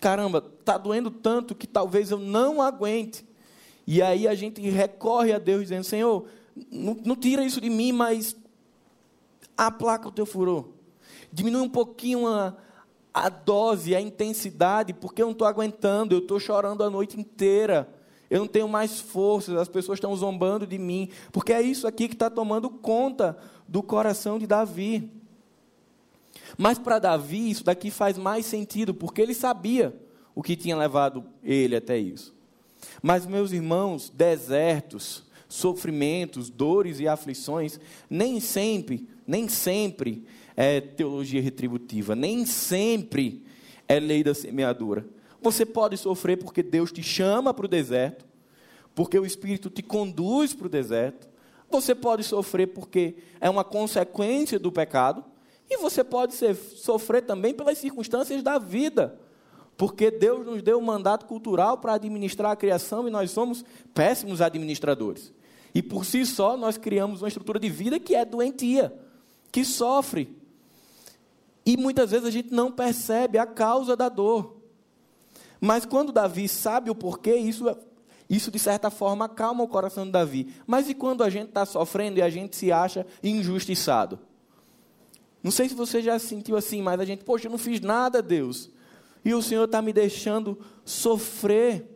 [0.00, 3.26] caramba, está doendo tanto que talvez eu não aguente.
[3.86, 6.26] E aí a gente recorre a Deus dizendo: Senhor,
[6.70, 8.36] não, não tira isso de mim, mas
[9.56, 10.68] aplaca o teu furor.
[11.32, 12.56] Diminui um pouquinho a,
[13.12, 17.88] a dose, a intensidade, porque eu não estou aguentando, eu estou chorando a noite inteira.
[18.30, 22.08] Eu não tenho mais forças, as pessoas estão zombando de mim, porque é isso aqui
[22.08, 23.36] que está tomando conta
[23.68, 25.10] do coração de Davi.
[26.56, 29.94] Mas para Davi, isso daqui faz mais sentido, porque ele sabia
[30.34, 32.34] o que tinha levado ele até isso.
[33.02, 40.24] Mas, meus irmãos, desertos, sofrimentos, dores e aflições, nem sempre, nem sempre
[40.56, 43.44] é teologia retributiva, nem sempre
[43.88, 45.06] é lei da semeadura.
[45.40, 48.24] Você pode sofrer porque Deus te chama para o deserto,
[48.94, 51.28] porque o Espírito te conduz para o deserto.
[51.70, 55.24] Você pode sofrer porque é uma consequência do pecado.
[55.68, 59.18] E você pode ser, sofrer também pelas circunstâncias da vida.
[59.76, 64.40] Porque Deus nos deu um mandato cultural para administrar a criação e nós somos péssimos
[64.40, 65.32] administradores.
[65.74, 68.94] E por si só nós criamos uma estrutura de vida que é doentia.
[69.50, 70.36] que sofre.
[71.64, 74.56] E muitas vezes a gente não percebe a causa da dor.
[75.60, 77.64] Mas quando Davi sabe o porquê, isso,
[78.28, 80.52] isso de certa forma acalma o coração de Davi.
[80.66, 84.18] Mas e quando a gente está sofrendo e a gente se acha injustiçado?
[85.44, 87.78] Não sei se você já se sentiu assim, mas a gente, poxa, eu não fiz
[87.78, 88.70] nada, Deus.
[89.22, 91.86] E o Senhor está me deixando sofrer.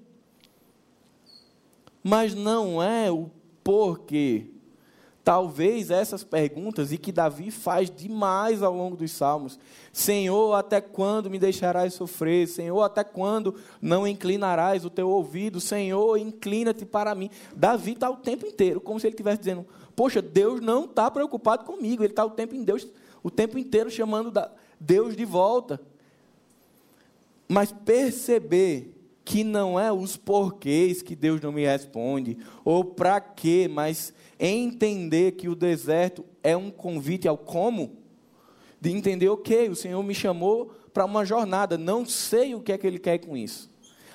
[2.04, 3.30] Mas não é o
[3.64, 4.50] porquê.
[5.24, 9.58] Talvez essas perguntas, e que Davi faz demais ao longo dos salmos:
[9.94, 12.46] Senhor, até quando me deixarás sofrer?
[12.46, 15.58] Senhor, até quando não inclinarás o teu ouvido?
[15.58, 17.30] Senhor, inclina-te para mim.
[17.56, 21.64] Davi está o tempo inteiro, como se ele estivesse dizendo: Poxa, Deus não está preocupado
[21.64, 22.87] comigo, ele está o tempo, em Deus,
[23.28, 24.32] o tempo inteiro chamando
[24.80, 25.80] Deus de volta.
[27.46, 33.68] Mas perceber que não é os porquês que Deus não me responde, ou para quê,
[33.70, 37.96] mas entender que o deserto é um convite ao como,
[38.80, 42.78] de entender, ok, o Senhor me chamou para uma jornada, não sei o que é
[42.78, 43.70] que Ele quer com isso.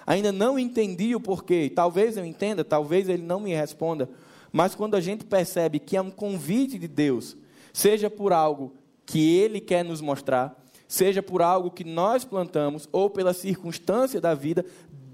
[0.05, 4.09] Ainda não entendi o porquê, talvez eu entenda, talvez Ele não me responda,
[4.51, 7.37] mas quando a gente percebe que é um convite de Deus,
[7.71, 8.73] seja por algo
[9.05, 14.33] que Ele quer nos mostrar, seja por algo que nós plantamos, ou pela circunstância da
[14.33, 14.65] vida,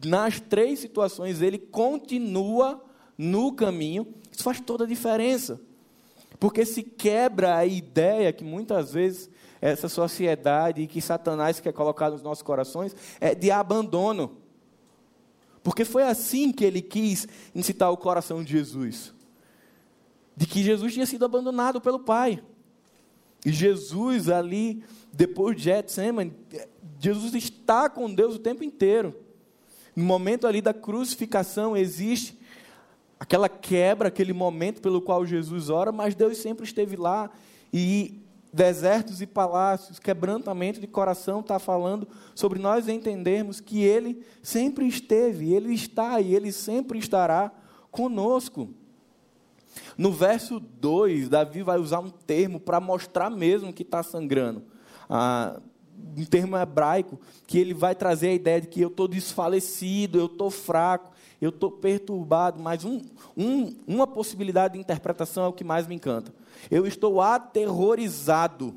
[0.06, 2.84] nas três situações, ele continua
[3.18, 4.08] no caminho.
[4.32, 5.60] Isso faz toda a diferença.
[6.40, 9.30] Porque se quebra a ideia que muitas vezes
[9.62, 14.38] essa sociedade que Satanás quer colocar nos nossos corações é de abandono.
[15.62, 19.14] Porque foi assim que ele quis incitar o coração de Jesus.
[20.36, 22.42] De que Jesus tinha sido abandonado pelo Pai.
[23.46, 26.34] E Jesus ali, depois de Getsemane,
[27.00, 29.16] Jesus está com Deus o tempo inteiro.
[29.96, 32.38] No momento ali da crucificação existe
[33.20, 37.30] aquela quebra, aquele momento pelo qual Jesus ora, mas Deus sempre esteve lá
[37.72, 38.22] e
[38.52, 45.54] desertos e palácios, quebrantamento de coração está falando sobre nós entendermos que Ele sempre esteve,
[45.54, 47.52] Ele está e Ele sempre estará
[47.92, 48.74] conosco.
[49.98, 54.64] No verso 2, Davi vai usar um termo para mostrar mesmo que está sangrando.
[55.10, 55.60] Ah,
[56.18, 60.28] um termo hebraico, que ele vai trazer a ideia de que eu estou desfalecido, eu
[60.28, 63.02] estou fraco, eu estou perturbado, mas um,
[63.36, 66.34] um, uma possibilidade de interpretação é o que mais me encanta.
[66.70, 68.76] Eu estou aterrorizado.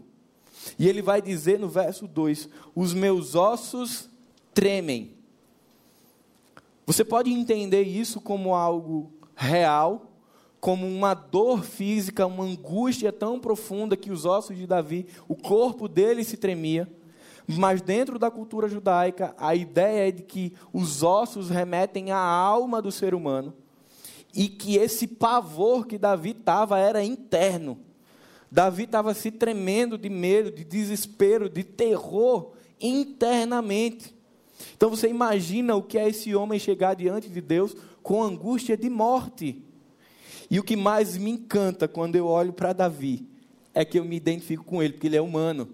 [0.79, 4.09] E ele vai dizer no verso 2: Os meus ossos
[4.55, 5.15] tremem.
[6.87, 10.12] Você pode entender isso como algo real,
[10.63, 15.89] como uma dor física, uma angústia tão profunda que os ossos de Davi, o corpo
[15.89, 16.89] dele se tremia.
[17.49, 22.81] Mas dentro da cultura judaica, a ideia é de que os ossos remetem à alma
[22.81, 23.53] do ser humano
[24.33, 27.81] e que esse pavor que Davi estava era interno.
[28.49, 34.15] Davi estava se tremendo de medo, de desespero, de terror internamente.
[34.77, 38.89] Então você imagina o que é esse homem chegar diante de Deus com angústia de
[38.89, 39.72] morte.
[40.53, 43.27] E o que mais me encanta quando eu olho para Davi
[43.73, 45.67] é que eu me identifico com ele, porque ele é humano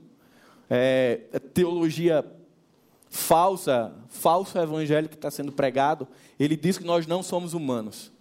[0.71, 1.21] é,
[1.53, 2.25] teologia
[3.11, 6.07] falsa, falso evangelho que está sendo pregado,
[6.39, 8.13] ele diz que nós não somos humanos.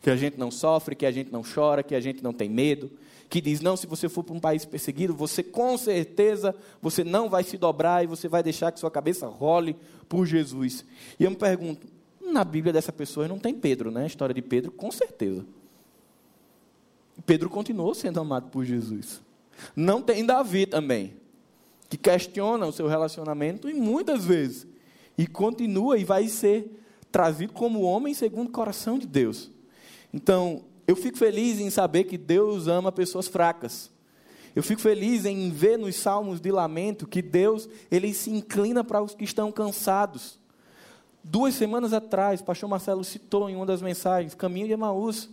[0.00, 2.48] Que a gente não sofre, que a gente não chora, que a gente não tem
[2.48, 2.90] medo.
[3.28, 7.28] Que diz, não, se você for para um país perseguido, você com certeza, você não
[7.28, 9.76] vai se dobrar e você vai deixar que sua cabeça role
[10.08, 10.82] por Jesus.
[11.18, 11.86] E eu me pergunto,
[12.18, 14.04] na Bíblia dessa pessoa não tem Pedro, né?
[14.04, 15.44] A história de Pedro, com certeza.
[17.20, 19.20] Pedro continuou sendo amado por Jesus.
[19.74, 21.14] Não tem Davi também
[21.88, 24.66] que questiona o seu relacionamento e muitas vezes
[25.18, 26.80] e continua e vai ser
[27.10, 29.50] trazido como homem segundo o coração de Deus.
[30.14, 33.90] Então, eu fico feliz em saber que Deus ama pessoas fracas.
[34.54, 39.02] Eu fico feliz em ver nos salmos de lamento que Deus, ele se inclina para
[39.02, 40.38] os que estão cansados.
[41.22, 45.28] Duas semanas atrás, o pastor Marcelo citou em uma das mensagens, Caminho de Emaús.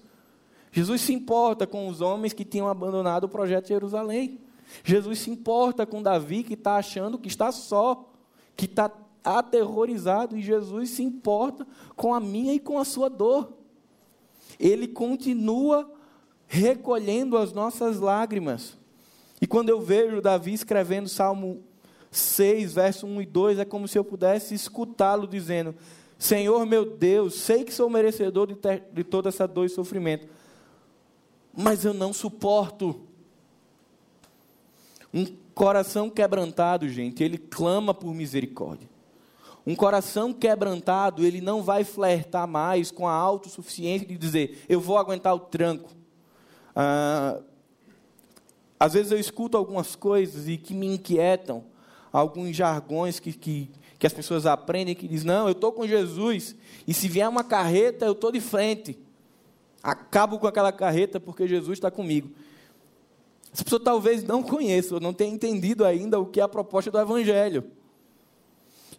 [0.78, 4.38] Jesus se importa com os homens que tinham abandonado o projeto de Jerusalém.
[4.84, 8.08] Jesus se importa com Davi que está achando que está só,
[8.56, 8.92] que está
[9.24, 13.54] aterrorizado, e Jesus se importa com a minha e com a sua dor.
[14.60, 15.92] Ele continua
[16.46, 18.78] recolhendo as nossas lágrimas.
[19.42, 21.64] E quando eu vejo Davi escrevendo Salmo
[22.12, 25.74] 6, verso 1 e 2, é como se eu pudesse escutá-lo dizendo:
[26.20, 30.37] Senhor meu Deus, sei que sou merecedor de, ter, de toda essa dor e sofrimento,
[31.58, 33.02] mas eu não suporto
[35.12, 38.88] um coração quebrantado, gente, ele clama por misericórdia.
[39.66, 45.00] Um coração quebrantado, ele não vai flertar mais com a autossuficiência de dizer, eu vou
[45.00, 45.90] aguentar o tranco.
[46.76, 47.40] Ah,
[48.80, 51.64] Às vezes eu escuto algumas coisas e que me inquietam,
[52.14, 56.56] alguns jargões que, que, que as pessoas aprendem que diz não, eu estou com Jesus
[56.88, 59.07] e se vier uma carreta eu estou de frente.
[59.82, 62.30] Acabo com aquela carreta porque Jesus está comigo.
[63.54, 66.92] Essa pessoa talvez não conheça, ou não tenha entendido ainda o que é a proposta
[66.92, 67.64] do Evangelho.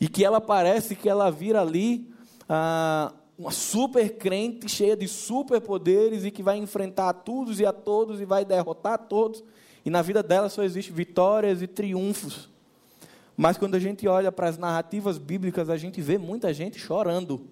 [0.00, 2.08] E que ela parece que ela vira ali
[2.48, 7.72] ah, uma super crente cheia de superpoderes e que vai enfrentar a todos e a
[7.72, 9.44] todos e vai derrotar a todos.
[9.84, 12.48] E na vida dela só existe vitórias e triunfos.
[13.36, 17.46] Mas quando a gente olha para as narrativas bíblicas, a gente vê muita gente chorando.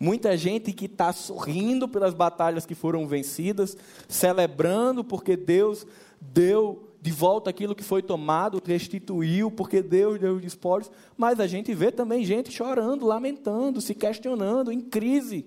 [0.00, 3.76] Muita gente que está sorrindo pelas batalhas que foram vencidas,
[4.08, 5.86] celebrando porque Deus
[6.20, 10.90] deu de volta aquilo que foi tomado, restituiu, porque Deus deu os despojos.
[11.16, 15.46] Mas a gente vê também gente chorando, lamentando, se questionando, em crise.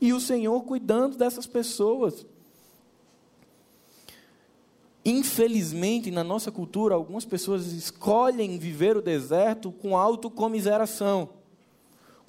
[0.00, 2.26] E o Senhor cuidando dessas pessoas.
[5.04, 11.30] Infelizmente, na nossa cultura, algumas pessoas escolhem viver o deserto com autocomiseração,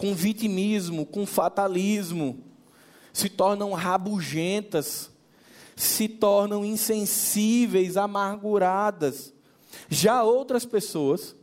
[0.04, 2.44] com vitimismo, com fatalismo,
[3.13, 5.10] se tornam rabugentas,
[5.78, 9.34] se tornam insensíveis, amarguradas.
[9.88, 11.34] Já outras pessoas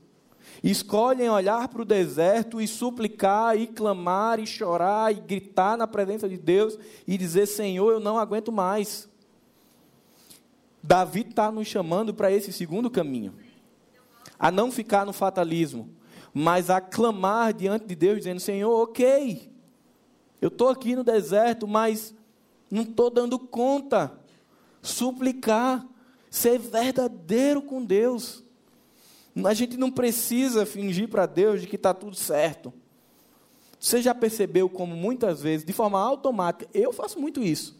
[0.63, 6.29] escolhem olhar para o deserto e suplicar, e clamar, e chorar, e gritar na presença
[6.29, 9.09] de Deus e dizer: Senhor, eu não aguento mais.
[10.83, 13.33] Davi está nos chamando para esse segundo caminho.
[14.39, 15.89] A não ficar no fatalismo,
[16.33, 19.51] mas a clamar diante de Deus, dizendo: Senhor, ok,
[20.41, 22.15] eu estou aqui no deserto, mas
[22.71, 24.13] não estou dando conta.
[24.83, 25.87] Suplicar,
[26.31, 28.43] ser verdadeiro com Deus.
[29.45, 32.73] A gente não precisa fingir para Deus de que está tudo certo.
[33.79, 37.79] Você já percebeu como muitas vezes, de forma automática, eu faço muito isso.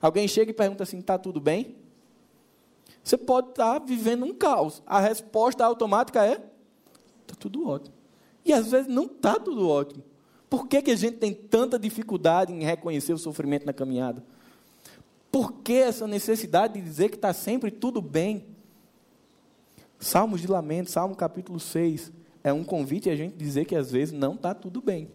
[0.00, 1.76] Alguém chega e pergunta assim: está tudo bem?
[3.02, 4.82] Você pode estar vivendo um caos.
[4.86, 6.51] A resposta automática é:
[7.32, 7.94] está tudo ótimo.
[8.44, 10.02] E às vezes não está tudo ótimo.
[10.48, 14.22] Por que, que a gente tem tanta dificuldade em reconhecer o sofrimento na caminhada?
[15.30, 18.44] Por que essa necessidade de dizer que está sempre tudo bem?
[19.98, 22.12] Salmos de Lamento, Salmo capítulo 6,
[22.44, 25.08] é um convite a gente dizer que às vezes não está tudo bem.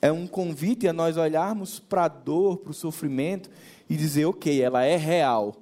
[0.00, 3.50] É um convite a nós olharmos para a dor, para o sofrimento
[3.88, 5.56] e dizer, ok, ela é real,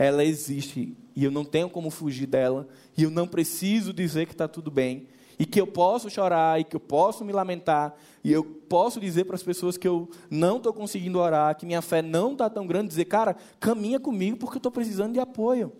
[0.00, 4.32] ela existe e eu não tenho como fugir dela, e eu não preciso dizer que
[4.32, 5.06] está tudo bem,
[5.38, 9.26] e que eu posso chorar, e que eu posso me lamentar, e eu posso dizer
[9.26, 12.66] para as pessoas que eu não estou conseguindo orar, que minha fé não está tão
[12.66, 15.70] grande, dizer, cara, caminha comigo porque eu estou precisando de apoio.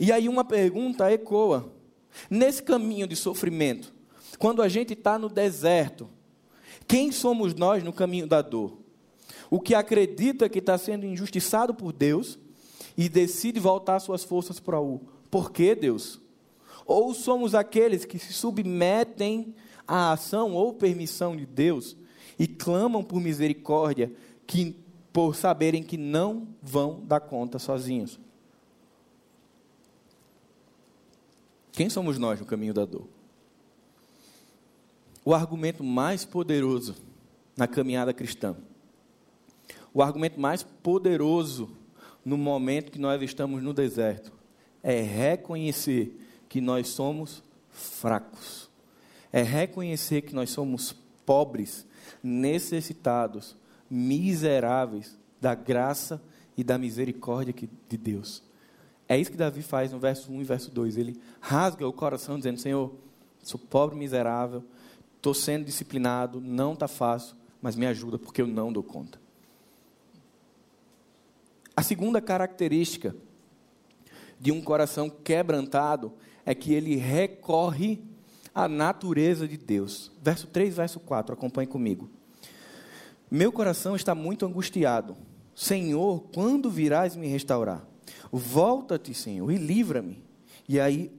[0.00, 1.70] E aí uma pergunta ecoa:
[2.30, 3.92] nesse caminho de sofrimento,
[4.38, 6.08] quando a gente está no deserto,
[6.88, 8.78] quem somos nós no caminho da dor?
[9.50, 12.38] O que acredita que está sendo injustiçado por Deus
[12.96, 15.00] e decide voltar suas forças para o
[15.30, 16.20] porquê, Deus?
[16.84, 19.54] Ou somos aqueles que se submetem
[19.86, 21.96] à ação ou permissão de Deus
[22.38, 24.12] e clamam por misericórdia,
[24.46, 24.76] que,
[25.12, 28.18] por saberem que não vão dar conta sozinhos?
[31.72, 33.08] Quem somos nós no caminho da dor?
[35.24, 36.96] O argumento mais poderoso
[37.56, 38.56] na caminhada cristã,
[39.94, 41.70] o argumento mais poderoso
[42.24, 44.32] no momento que nós estamos no deserto,
[44.82, 48.70] é reconhecer que nós somos fracos,
[49.32, 51.86] é reconhecer que nós somos pobres,
[52.22, 53.56] necessitados,
[53.88, 56.22] miseráveis da graça
[56.56, 57.54] e da misericórdia
[57.88, 58.42] de Deus.
[59.08, 60.96] É isso que Davi faz no verso 1 e verso 2.
[60.96, 62.92] Ele rasga o coração dizendo: Senhor,
[63.42, 64.64] sou pobre, miserável,
[65.16, 69.21] estou sendo disciplinado, não está fácil, mas me ajuda porque eu não dou conta.
[71.76, 73.16] A segunda característica
[74.38, 76.12] de um coração quebrantado
[76.44, 78.02] é que ele recorre
[78.54, 80.12] à natureza de Deus.
[80.20, 82.10] Verso 3, verso 4, acompanhe comigo.
[83.30, 85.16] Meu coração está muito angustiado.
[85.54, 87.86] Senhor, quando virás me restaurar?
[88.30, 90.22] Volta-te, Senhor, e livra-me.
[90.68, 91.10] E aí,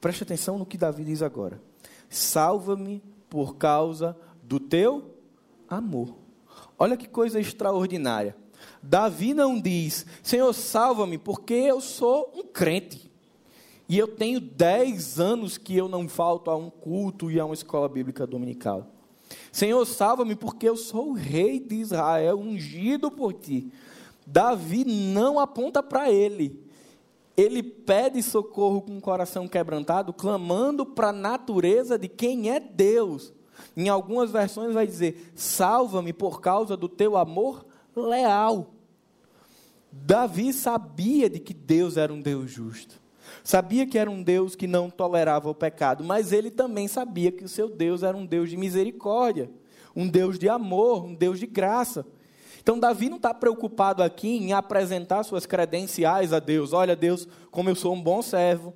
[0.00, 1.60] preste atenção no que Davi diz agora.
[2.08, 5.14] Salva-me por causa do teu
[5.68, 6.16] amor.
[6.78, 8.36] Olha que coisa extraordinária.
[8.82, 13.10] Davi não diz, Senhor, salva-me, porque eu sou um crente.
[13.88, 17.54] E eu tenho dez anos que eu não falto a um culto e a uma
[17.54, 18.86] escola bíblica dominical.
[19.52, 23.70] Senhor, salva-me, porque eu sou o rei de Israel, ungido por ti.
[24.26, 26.64] Davi não aponta para ele.
[27.36, 33.32] Ele pede socorro com o coração quebrantado, clamando para a natureza de quem é Deus.
[33.76, 37.64] Em algumas versões vai dizer: Salva-me por causa do teu amor
[38.00, 38.74] leal.
[39.92, 43.00] Davi sabia de que Deus era um Deus justo.
[43.42, 47.44] Sabia que era um Deus que não tolerava o pecado, mas ele também sabia que
[47.44, 49.50] o seu Deus era um Deus de misericórdia,
[49.94, 52.04] um Deus de amor, um Deus de graça.
[52.62, 56.72] Então, Davi não está preocupado aqui em apresentar suas credenciais a Deus.
[56.72, 58.74] Olha, Deus, como eu sou um bom servo,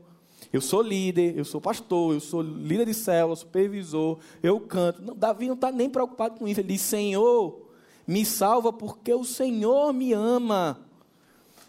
[0.53, 5.03] eu sou líder, eu sou pastor, eu sou líder de célula, supervisor, eu canto.
[5.03, 6.61] Não, Davi não está nem preocupado com isso.
[6.61, 7.64] Ele diz: Senhor,
[8.07, 10.81] me salva porque o Senhor me ama.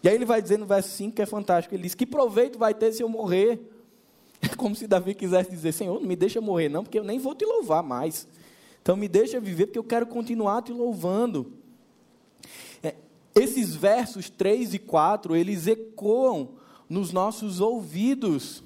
[0.02, 2.58] E aí ele vai dizer no verso 5 que é fantástico: ele diz: Que proveito
[2.58, 3.60] vai ter se eu morrer?
[4.42, 7.18] É como se Davi quisesse dizer: Senhor, não me deixa morrer, não, porque eu nem
[7.18, 8.28] vou te louvar mais.
[8.82, 11.52] Então me deixa viver, porque eu quero continuar te louvando.
[12.82, 12.94] É,
[13.34, 16.50] esses versos 3 e 4, eles ecoam
[16.88, 18.62] nos nossos ouvidos,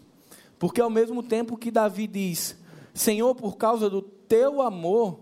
[0.58, 2.56] porque ao mesmo tempo que Davi diz:
[2.92, 5.20] Senhor, por causa do teu amor,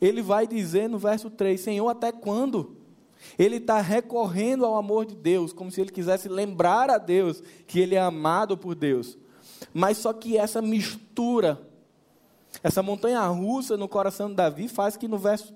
[0.00, 2.76] ele vai dizer no verso 3: Senhor, até quando?
[3.38, 7.78] Ele está recorrendo ao amor de Deus, como se ele quisesse lembrar a Deus que
[7.78, 9.18] ele é amado por Deus.
[9.74, 11.60] Mas só que essa mistura,
[12.62, 15.54] essa montanha russa no coração de Davi faz que no verso,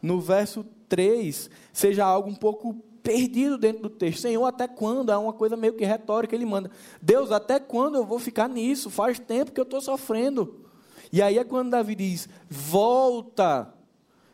[0.00, 4.20] no verso 3 seja algo um pouco perdido dentro do texto.
[4.20, 5.10] Senhor, até quando?
[5.10, 6.34] É uma coisa meio que retórica.
[6.34, 6.70] Ele manda:
[7.02, 8.88] Deus, até quando eu vou ficar nisso?
[8.88, 10.64] Faz tempo que eu estou sofrendo.
[11.12, 13.72] E aí é quando Davi diz: Volta,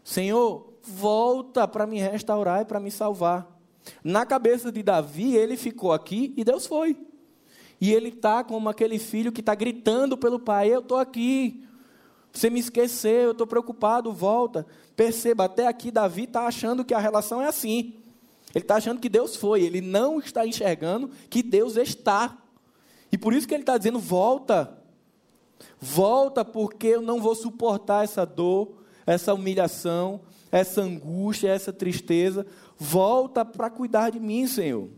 [0.06, 3.44] Senhor, volta para me restaurar e para me salvar.
[4.04, 6.96] Na cabeça de Davi, ele ficou aqui e Deus foi.
[7.80, 11.60] E ele está como aquele filho que está gritando pelo pai: Eu estou aqui.
[12.32, 14.64] Você me esqueceu, eu estou preocupado, volta.
[14.94, 17.94] Perceba, até aqui Davi está achando que a relação é assim.
[18.54, 22.38] Ele está achando que Deus foi, ele não está enxergando que Deus está.
[23.10, 24.72] E por isso que ele está dizendo: volta.
[25.80, 32.44] Volta, porque eu não vou suportar essa dor, essa humilhação, essa angústia, essa tristeza,
[32.76, 34.88] volta para cuidar de mim, Senhor.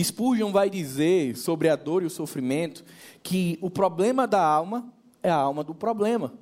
[0.00, 2.84] Spurgeon vai dizer sobre a dor e o sofrimento
[3.22, 4.90] que o problema da alma
[5.22, 6.32] é a alma do problema.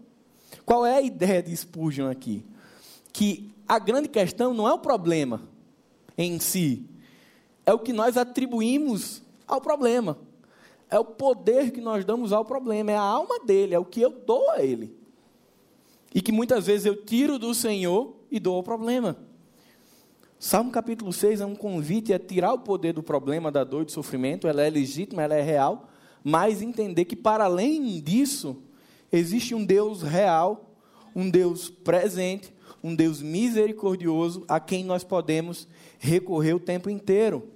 [0.65, 2.45] Qual é a ideia de Spurgeon aqui?
[3.13, 5.43] Que a grande questão não é o problema
[6.17, 6.89] em si,
[7.67, 10.19] é o que nós atribuímos ao problema.
[10.91, 14.01] É o poder que nós damos ao problema, é a alma dele, é o que
[14.01, 15.04] eu dou a ele
[16.15, 19.17] e que muitas vezes eu tiro do Senhor e dou ao problema.
[20.39, 23.85] Salmo capítulo 6 é um convite a tirar o poder do problema, da dor e
[23.87, 25.89] do sofrimento, ela é legítima, ela é real,
[26.23, 28.63] mas entender que para além disso,
[29.11, 30.71] existe um Deus real,
[31.17, 32.53] um Deus presente,
[32.83, 35.67] um Deus misericordioso a quem nós podemos
[35.99, 37.49] recorrer o tempo inteiro.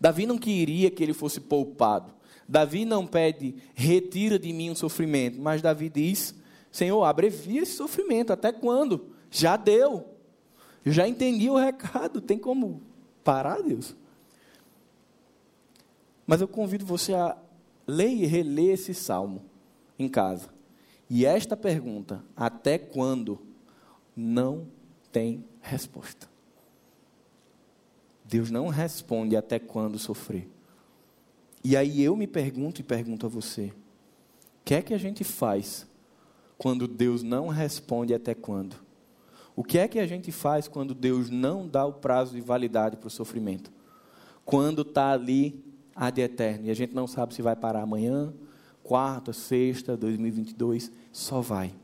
[0.00, 2.12] Davi não queria que ele fosse poupado.
[2.48, 6.34] Davi não pede, retira de mim o sofrimento, mas Davi diz:
[6.70, 8.32] Senhor, abrevia esse sofrimento.
[8.32, 9.10] Até quando?
[9.30, 10.14] Já deu.
[10.84, 12.20] Eu já entendi o recado.
[12.20, 12.82] Tem como
[13.24, 13.96] parar, Deus?
[16.26, 17.36] Mas eu convido você a
[17.86, 19.44] ler e reler esse salmo
[19.98, 20.50] em casa.
[21.08, 23.40] E esta pergunta, até quando?
[24.14, 24.68] Não
[25.10, 26.28] tem resposta.
[28.24, 30.48] Deus não responde até quando sofrer.
[31.64, 33.72] E aí eu me pergunto e pergunto a você:
[34.60, 35.87] o que é que a gente faz
[36.58, 38.76] quando Deus não responde até quando?
[39.54, 42.96] O que é que a gente faz quando Deus não dá o prazo de validade
[42.96, 43.72] para o sofrimento?
[44.44, 48.32] Quando está ali a de eterno e a gente não sabe se vai parar amanhã,
[48.82, 51.74] quarta, sexta, 2022, só vai.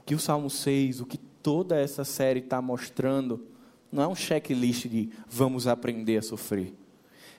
[0.00, 3.46] O que o Salmo 6, o que toda essa série está mostrando,
[3.90, 6.74] não é um checklist de vamos aprender a sofrer.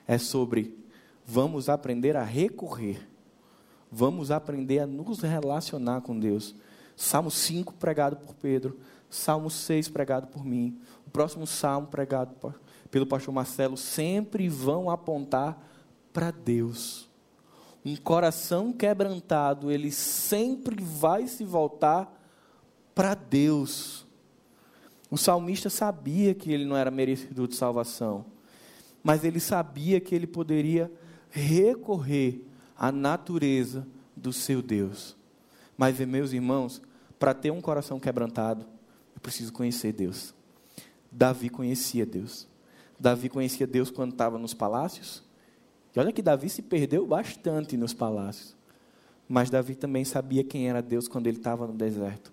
[0.06, 0.76] É sobre
[1.24, 3.07] vamos aprender a recorrer
[3.90, 6.54] vamos aprender a nos relacionar com Deus.
[6.96, 8.78] Salmo 5 pregado por Pedro,
[9.08, 12.34] Salmo 6 pregado por mim, o próximo salmo pregado
[12.90, 15.58] pelo pastor Marcelo sempre vão apontar
[16.12, 17.08] para Deus.
[17.84, 22.12] Um coração quebrantado, ele sempre vai se voltar
[22.94, 24.06] para Deus.
[25.10, 28.26] O salmista sabia que ele não era merecedor de salvação,
[29.02, 30.92] mas ele sabia que ele poderia
[31.30, 32.47] recorrer
[32.78, 35.16] a natureza do seu Deus.
[35.76, 36.80] Mas, meus irmãos,
[37.18, 38.64] para ter um coração quebrantado,
[39.14, 40.32] eu preciso conhecer Deus.
[41.10, 42.46] Davi conhecia Deus.
[42.98, 45.24] Davi conhecia Deus quando estava nos palácios.
[45.94, 48.56] E olha que Davi se perdeu bastante nos palácios.
[49.28, 52.32] Mas Davi também sabia quem era Deus quando ele estava no deserto.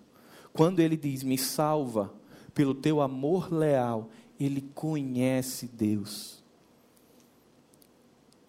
[0.52, 2.12] Quando ele diz: Me salva
[2.54, 6.42] pelo teu amor leal, ele conhece Deus.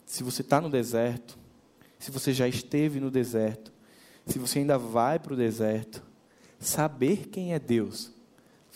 [0.06, 1.38] Se você está no deserto,
[2.00, 3.72] se você já esteve no deserto,
[4.26, 6.04] se você ainda vai para o deserto,
[6.60, 8.12] saber quem é Deus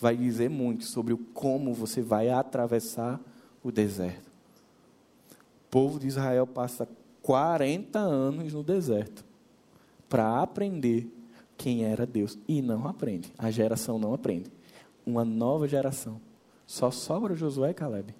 [0.02, 3.20] vai dizer muito sobre o como você vai atravessar
[3.62, 4.28] o deserto.
[5.30, 6.88] O povo de Israel passa
[7.22, 9.24] 40 anos no deserto
[10.08, 11.08] para aprender
[11.56, 12.36] quem era Deus.
[12.48, 13.32] E não aprende.
[13.38, 14.50] A geração não aprende.
[15.06, 16.20] Uma nova geração.
[16.66, 18.14] Só sobra Josué e Caleb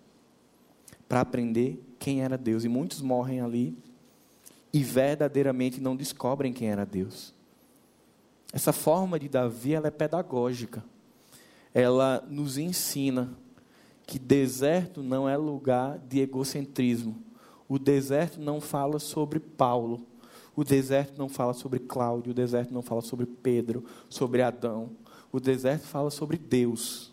[1.08, 2.64] para aprender quem era Deus.
[2.64, 3.76] E muitos morrem ali
[4.72, 7.34] e verdadeiramente não descobrem quem era Deus.
[8.52, 10.84] Essa forma de Davi ela é pedagógica.
[11.74, 13.32] Ela nos ensina
[14.06, 17.22] que deserto não é lugar de egocentrismo.
[17.68, 20.06] O deserto não fala sobre Paulo.
[20.54, 22.32] O deserto não fala sobre Cláudio.
[22.32, 24.90] O deserto não fala sobre Pedro, sobre Adão.
[25.30, 27.10] O deserto fala sobre Deus.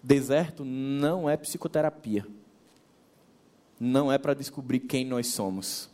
[0.00, 2.24] Deserto não é psicoterapia.
[3.78, 5.90] Não é para descobrir quem nós somos.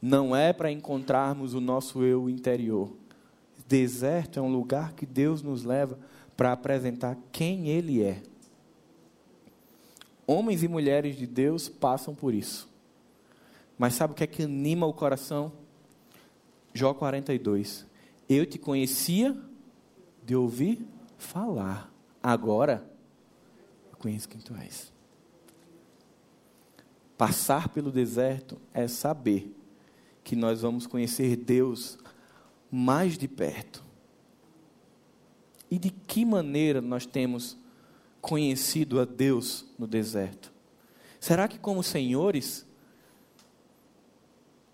[0.00, 2.92] Não é para encontrarmos o nosso eu interior.
[3.66, 5.98] Deserto é um lugar que Deus nos leva
[6.36, 8.22] para apresentar quem Ele é.
[10.26, 12.68] Homens e mulheres de Deus passam por isso.
[13.78, 15.52] Mas sabe o que é que anima o coração?
[16.74, 17.86] Jó 42.
[18.28, 19.36] Eu te conhecia
[20.24, 20.86] de ouvir
[21.18, 21.92] falar.
[22.22, 22.84] Agora
[23.90, 24.91] eu conheço quem tu és.
[27.22, 29.54] Passar pelo deserto é saber
[30.24, 31.96] que nós vamos conhecer Deus
[32.68, 33.80] mais de perto.
[35.70, 37.56] E de que maneira nós temos
[38.20, 40.52] conhecido a Deus no deserto?
[41.20, 42.66] Será que, como senhores,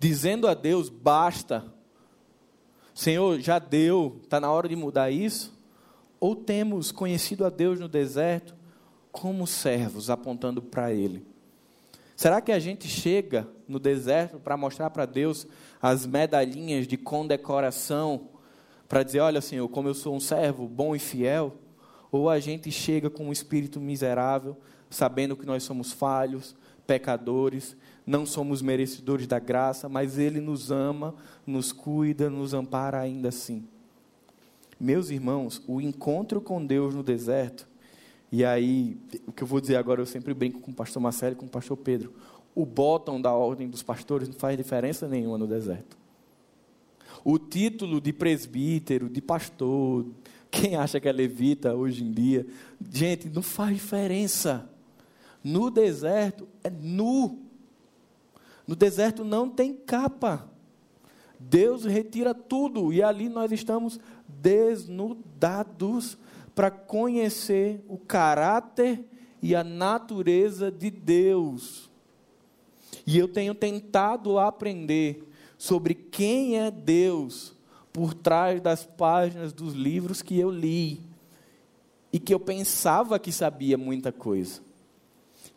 [0.00, 1.70] dizendo a Deus, basta,
[2.94, 5.54] Senhor, já deu, está na hora de mudar isso?
[6.18, 8.54] Ou temos conhecido a Deus no deserto
[9.12, 11.36] como servos, apontando para Ele?
[12.18, 15.46] Será que a gente chega no deserto para mostrar para Deus
[15.80, 18.30] as medalhinhas de condecoração,
[18.88, 21.54] para dizer: olha, Senhor, como eu sou um servo bom e fiel?
[22.10, 24.56] Ou a gente chega com um espírito miserável,
[24.90, 26.56] sabendo que nós somos falhos,
[26.88, 31.14] pecadores, não somos merecedores da graça, mas Ele nos ama,
[31.46, 33.64] nos cuida, nos ampara ainda assim.
[34.80, 37.68] Meus irmãos, o encontro com Deus no deserto,
[38.30, 41.32] e aí, o que eu vou dizer agora, eu sempre brinco com o pastor Marcelo
[41.32, 42.12] e com o pastor Pedro.
[42.54, 45.96] O bottom da ordem dos pastores não faz diferença nenhuma no deserto.
[47.24, 50.06] O título de presbítero, de pastor,
[50.50, 52.46] quem acha que é levita hoje em dia,
[52.92, 54.68] gente, não faz diferença.
[55.42, 57.38] No deserto é nu.
[58.66, 60.48] No deserto não tem capa.
[61.40, 66.18] Deus retira tudo e ali nós estamos desnudados
[66.58, 69.04] para conhecer o caráter
[69.40, 71.88] e a natureza de Deus.
[73.06, 75.24] E eu tenho tentado aprender
[75.56, 77.54] sobre quem é Deus
[77.92, 81.00] por trás das páginas dos livros que eu li
[82.12, 84.60] e que eu pensava que sabia muita coisa.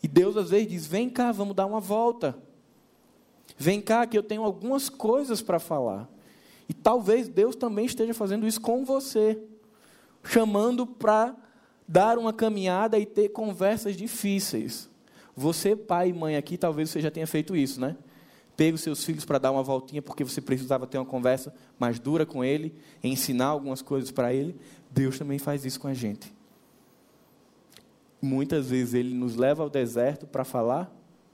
[0.03, 2.37] E Deus às vezes diz: vem cá, vamos dar uma volta.
[3.57, 6.07] Vem cá, que eu tenho algumas coisas para falar.
[6.69, 9.41] E talvez Deus também esteja fazendo isso com você,
[10.23, 11.35] chamando para
[11.87, 14.89] dar uma caminhada e ter conversas difíceis.
[15.35, 17.95] Você, pai e mãe aqui, talvez você já tenha feito isso, né?
[18.55, 21.99] Pega os seus filhos para dar uma voltinha porque você precisava ter uma conversa mais
[21.99, 24.55] dura com ele, ensinar algumas coisas para ele.
[24.89, 26.33] Deus também faz isso com a gente
[28.21, 30.93] muitas vezes ele nos leva ao deserto para falar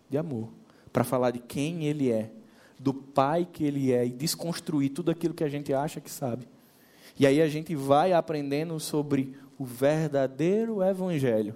[0.09, 0.49] de amor,
[0.93, 2.31] para falar de quem ele é,
[2.79, 6.47] do pai que ele é e desconstruir tudo aquilo que a gente acha que sabe.
[7.19, 11.55] E aí a gente vai aprendendo sobre o verdadeiro evangelho.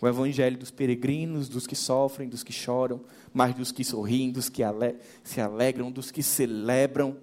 [0.00, 3.00] O evangelho dos peregrinos, dos que sofrem, dos que choram,
[3.32, 7.16] mas dos que sorriem, dos que ale se alegram, dos que celebram.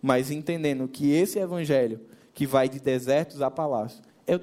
[0.00, 2.00] Mas entendendo que esse evangelho,
[2.32, 4.34] que vai de desertos a palácios, é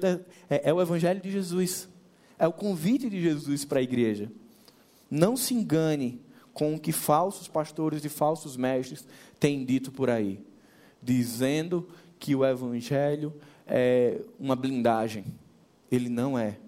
[0.50, 1.88] é, é o Evangelho de Jesus.
[2.38, 4.30] É o convite de Jesus para a igreja.
[5.10, 6.20] Não se engane
[6.52, 9.06] com o que falsos pastores e falsos mestres
[9.38, 10.40] têm dito por aí,
[11.04, 11.88] dizendo
[12.18, 13.32] que o Evangelho
[13.66, 15.24] é uma blindagem.
[15.90, 16.58] Ele não é.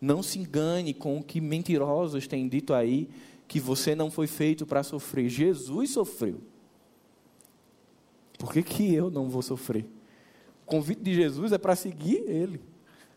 [0.00, 3.08] Não se engane com o que mentirosos têm dito aí,
[3.46, 5.28] que você não foi feito para sofrer.
[5.28, 6.40] Jesus sofreu.
[8.38, 9.84] Por que, que eu não vou sofrer?
[10.64, 12.60] O convite de Jesus é para seguir Ele.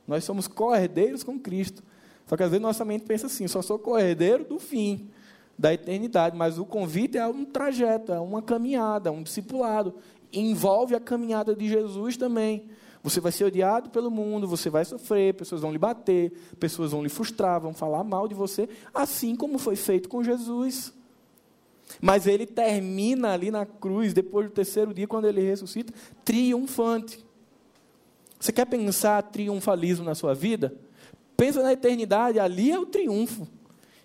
[0.07, 1.83] Nós somos co-herdeiros com Cristo.
[2.27, 5.09] Só que às vezes nossa mente pensa assim: só sou co-herdeiro do fim,
[5.57, 6.35] da eternidade.
[6.35, 9.95] Mas o convite é um trajeto, é uma caminhada, um discipulado.
[10.35, 12.69] Envolve a caminhada de Jesus também.
[13.01, 17.03] Você vai ser odiado pelo mundo, você vai sofrer, pessoas vão lhe bater, pessoas vão
[17.03, 20.91] lhe frustrar, vão falar mal de você, assim como foi feito com Jesus.
[22.01, 27.23] Mas ele termina ali na cruz, depois do terceiro dia, quando ele ressuscita, triunfante.
[28.39, 30.75] Você quer pensar triunfalismo na sua vida?
[31.37, 33.47] Pensa na eternidade, ali é o triunfo.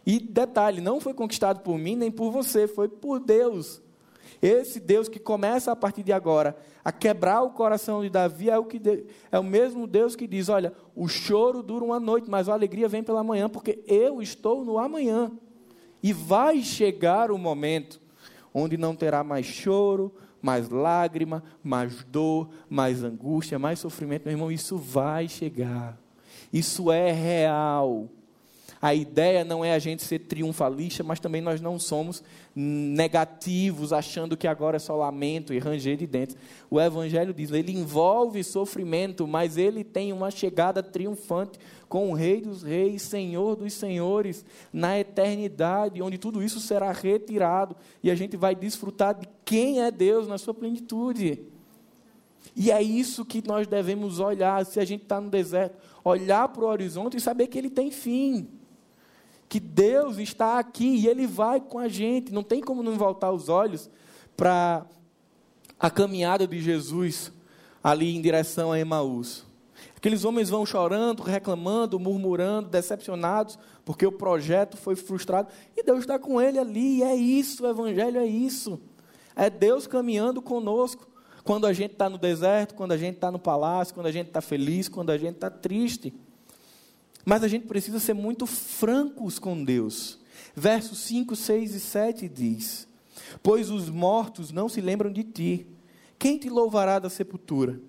[0.05, 3.81] E detalhe, não foi conquistado por mim nem por você, foi por Deus.
[4.43, 8.59] Esse Deus que começa a partir de agora a quebrar o coração de Davi é
[8.59, 12.30] o, que de, é o mesmo Deus que diz: Olha, o choro dura uma noite,
[12.30, 15.30] mas a alegria vem pela manhã, porque eu estou no amanhã.
[16.03, 18.01] E vai chegar o momento
[18.55, 24.24] onde não terá mais choro, mais lágrima, mais dor, mais angústia, mais sofrimento.
[24.24, 25.99] Meu irmão, isso vai chegar.
[26.51, 28.09] Isso é real.
[28.80, 32.24] A ideia não é a gente ser triunfalista, mas também nós não somos
[32.55, 36.36] negativos, achando que agora é só lamento e ranger de dentes.
[36.68, 42.40] O Evangelho diz, ele envolve sofrimento, mas ele tem uma chegada triunfante com o Rei
[42.40, 48.36] dos Reis, Senhor dos Senhores, na eternidade, onde tudo isso será retirado e a gente
[48.36, 51.40] vai desfrutar de quem é Deus na sua plenitude.
[52.57, 56.64] E é isso que nós devemos olhar, se a gente está no deserto, olhar para
[56.64, 58.60] o horizonte e saber que ele tem fim
[59.51, 62.32] que Deus está aqui e Ele vai com a gente.
[62.32, 63.90] Não tem como não voltar os olhos
[64.36, 64.86] para
[65.76, 67.32] a caminhada de Jesus
[67.82, 69.44] ali em direção a Emaús.
[69.96, 75.48] Aqueles homens vão chorando, reclamando, murmurando, decepcionados, porque o projeto foi frustrado.
[75.76, 78.80] E Deus está com ele ali, é isso, o Evangelho é isso.
[79.34, 81.09] É Deus caminhando conosco.
[81.42, 84.28] Quando a gente está no deserto, quando a gente está no palácio, quando a gente
[84.28, 86.14] está feliz, quando a gente está triste.
[87.25, 90.18] Mas a gente precisa ser muito francos com Deus.
[90.55, 92.89] Versos 5, 6 e 7 diz:
[93.43, 95.66] Pois os mortos não se lembram de ti.
[96.18, 97.81] Quem te louvará da sepultura?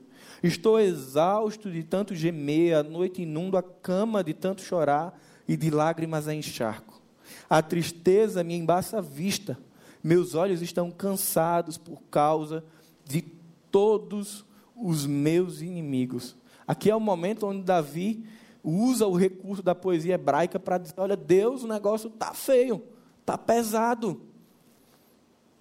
[0.43, 5.69] Estou exausto de tanto gemer, a noite inundo a cama de tanto chorar e de
[5.69, 7.01] lágrimas a encharco.
[7.49, 9.57] A tristeza me embaça a vista,
[10.03, 12.63] meus olhos estão cansados por causa
[13.05, 13.21] de
[13.69, 16.35] todos os meus inimigos.
[16.65, 18.25] Aqui é o momento onde Davi
[18.63, 22.83] usa o recurso da poesia hebraica para dizer: olha, Deus, o negócio está feio,
[23.19, 24.21] está pesado.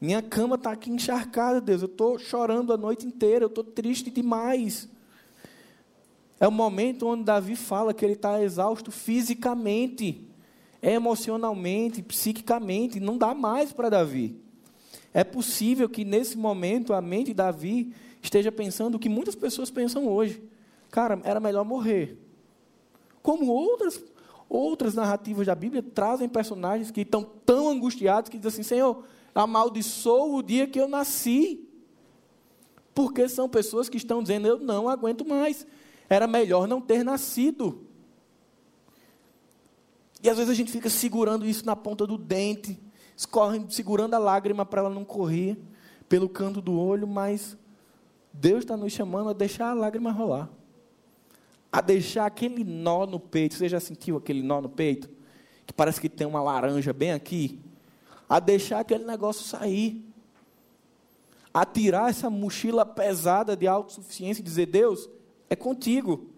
[0.00, 1.82] Minha cama está aqui encharcada, Deus.
[1.82, 4.88] Eu estou chorando a noite inteira, eu estou triste demais.
[6.38, 10.26] É o momento onde Davi fala que ele está exausto fisicamente,
[10.82, 12.98] emocionalmente, psiquicamente.
[12.98, 14.40] Não dá mais para Davi.
[15.12, 17.92] É possível que nesse momento a mente de Davi
[18.22, 20.42] esteja pensando o que muitas pessoas pensam hoje.
[20.90, 22.16] Cara, era melhor morrer.
[23.22, 24.02] Como outras,
[24.48, 29.04] outras narrativas da Bíblia trazem personagens que estão tão angustiados que dizem assim: Senhor,
[29.34, 31.66] amaldiçoa o dia que eu nasci.
[32.94, 35.66] Porque são pessoas que estão dizendo: Eu não aguento mais.
[36.08, 37.86] Era melhor não ter nascido.
[40.22, 42.78] E às vezes a gente fica segurando isso na ponta do dente,
[43.16, 45.58] escorre, segurando a lágrima para ela não correr
[46.08, 47.56] pelo canto do olho, mas
[48.32, 50.50] Deus está nos chamando a deixar a lágrima rolar
[51.72, 53.54] a deixar aquele nó no peito.
[53.54, 55.08] Você já sentiu aquele nó no peito?
[55.66, 57.60] Que parece que tem uma laranja bem aqui.
[58.28, 60.04] A deixar aquele negócio sair.
[61.52, 65.08] A tirar essa mochila pesada de autossuficiência e dizer: Deus,
[65.48, 66.28] é contigo.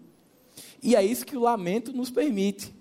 [0.81, 2.73] E é isso que o lamento nos permite.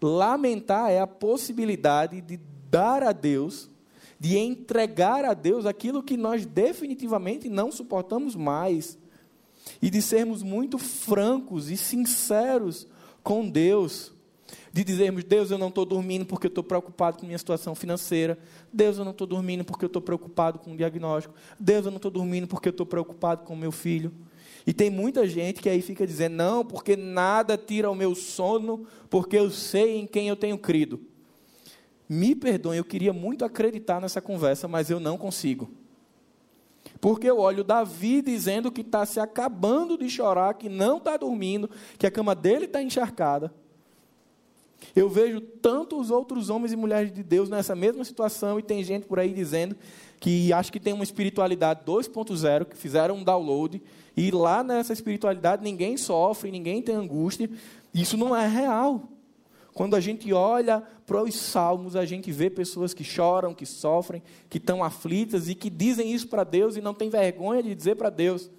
[0.00, 3.70] Lamentar é a possibilidade de dar a Deus,
[4.18, 8.98] de entregar a Deus aquilo que nós definitivamente não suportamos mais
[9.80, 12.86] e de sermos muito francos e sinceros
[13.22, 14.12] com Deus.
[14.72, 18.38] De dizermos, Deus, eu não estou dormindo porque estou preocupado com minha situação financeira.
[18.72, 21.34] Deus, eu não estou dormindo porque estou preocupado com o diagnóstico.
[21.58, 24.12] Deus, eu não estou dormindo porque estou preocupado com o meu filho.
[24.66, 28.86] E tem muita gente que aí fica dizendo, não, porque nada tira o meu sono,
[29.10, 31.00] porque eu sei em quem eu tenho crido.
[32.08, 35.70] Me perdoem, eu queria muito acreditar nessa conversa, mas eu não consigo.
[37.02, 41.68] Porque eu olho Davi dizendo que está se acabando de chorar, que não está dormindo,
[41.98, 43.52] que a cama dele está encharcada.
[44.94, 49.04] Eu vejo tantos outros homens e mulheres de Deus nessa mesma situação e tem gente
[49.04, 49.76] por aí dizendo
[50.20, 53.82] que acha que tem uma espiritualidade 2.0, que fizeram um download
[54.16, 57.50] e lá nessa espiritualidade ninguém sofre, ninguém tem angústia.
[57.92, 59.08] Isso não é real.
[59.74, 64.22] Quando a gente olha para os salmos, a gente vê pessoas que choram, que sofrem,
[64.50, 67.96] que estão aflitas e que dizem isso para Deus e não tem vergonha de dizer
[67.96, 68.50] para Deus.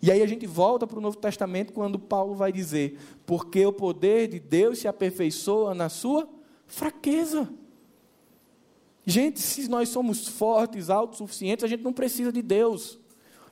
[0.00, 3.72] E aí a gente volta para o Novo Testamento quando Paulo vai dizer: porque o
[3.72, 6.28] poder de Deus se aperfeiçoa na sua
[6.66, 7.48] fraqueza.
[9.06, 12.98] Gente, se nós somos fortes, autossuficientes, a gente não precisa de Deus.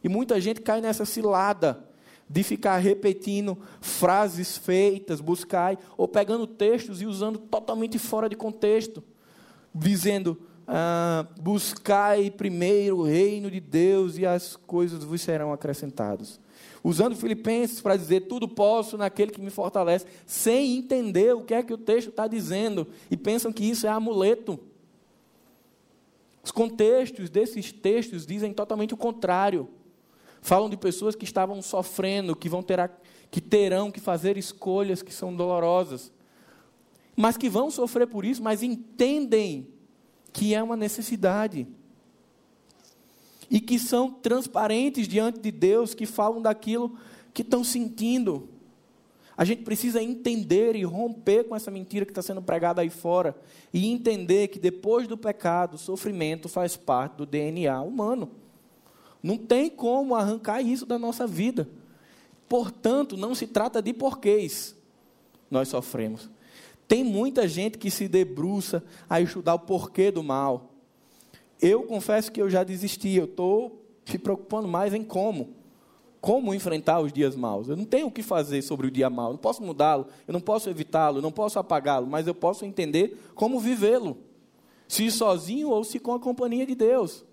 [0.02, 1.86] E muita gente cai nessa cilada
[2.32, 9.04] de ficar repetindo frases feitas, buscar, ou pegando textos e usando totalmente fora de contexto,
[9.74, 16.40] dizendo: ah, buscai primeiro o reino de Deus e as coisas vos serão acrescentadas.
[16.82, 21.62] Usando Filipenses para dizer tudo posso naquele que me fortalece, sem entender o que é
[21.62, 24.58] que o texto está dizendo, e pensam que isso é amuleto.
[26.42, 29.68] Os contextos desses textos dizem totalmente o contrário.
[30.42, 32.90] Falam de pessoas que estavam sofrendo, que vão ter a,
[33.30, 36.12] que terão que fazer escolhas que são dolorosas,
[37.16, 39.68] mas que vão sofrer por isso, mas entendem
[40.32, 41.68] que é uma necessidade.
[43.48, 46.98] E que são transparentes diante de Deus, que falam daquilo
[47.32, 48.48] que estão sentindo.
[49.36, 53.36] A gente precisa entender e romper com essa mentira que está sendo pregada aí fora.
[53.72, 58.41] E entender que depois do pecado, o sofrimento faz parte do DNA humano.
[59.22, 61.68] Não tem como arrancar isso da nossa vida.
[62.48, 64.76] Portanto, não se trata de porquês
[65.50, 66.30] nós sofremos.
[66.88, 70.70] Tem muita gente que se debruça a estudar o porquê do mal.
[71.60, 75.54] Eu confesso que eu já desisti, eu estou me preocupando mais em como.
[76.20, 77.68] Como enfrentar os dias maus.
[77.68, 80.32] Eu não tenho o que fazer sobre o dia mau, eu não posso mudá-lo, eu
[80.32, 84.18] não posso evitá-lo, eu não posso apagá-lo, mas eu posso entender como vivê-lo.
[84.88, 87.24] Se sozinho ou se com a companhia de Deus.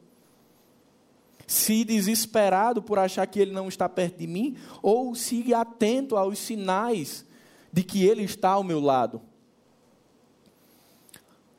[1.49, 6.37] Se desesperado por achar que Ele não está perto de mim, ou se atento aos
[6.37, 7.25] sinais
[7.73, 9.19] de que Ele está ao meu lado.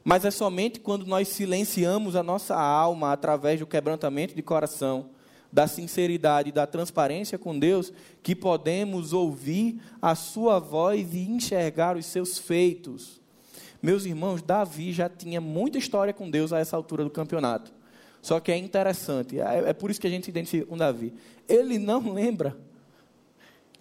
[0.04, 5.10] Mas é somente quando nós silenciamos a nossa alma através do quebrantamento de coração,
[5.52, 11.96] da sinceridade e da transparência com Deus, que podemos ouvir a Sua voz e enxergar
[11.96, 13.20] os seus feitos.
[13.82, 17.79] Meus irmãos, Davi já tinha muita história com Deus a essa altura do campeonato.
[18.22, 21.14] Só que é interessante, é, é por isso que a gente identifica com Davi.
[21.48, 22.56] Ele não lembra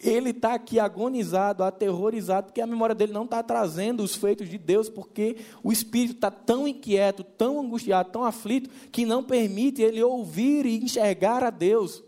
[0.02, 4.58] ele está aqui agonizado, aterrorizado, porque a memória dele não está trazendo os feitos de
[4.58, 10.02] Deus, porque o espírito está tão inquieto, tão angustiado, tão aflito, que não permite ele
[10.02, 12.04] ouvir e enxergar a Deus.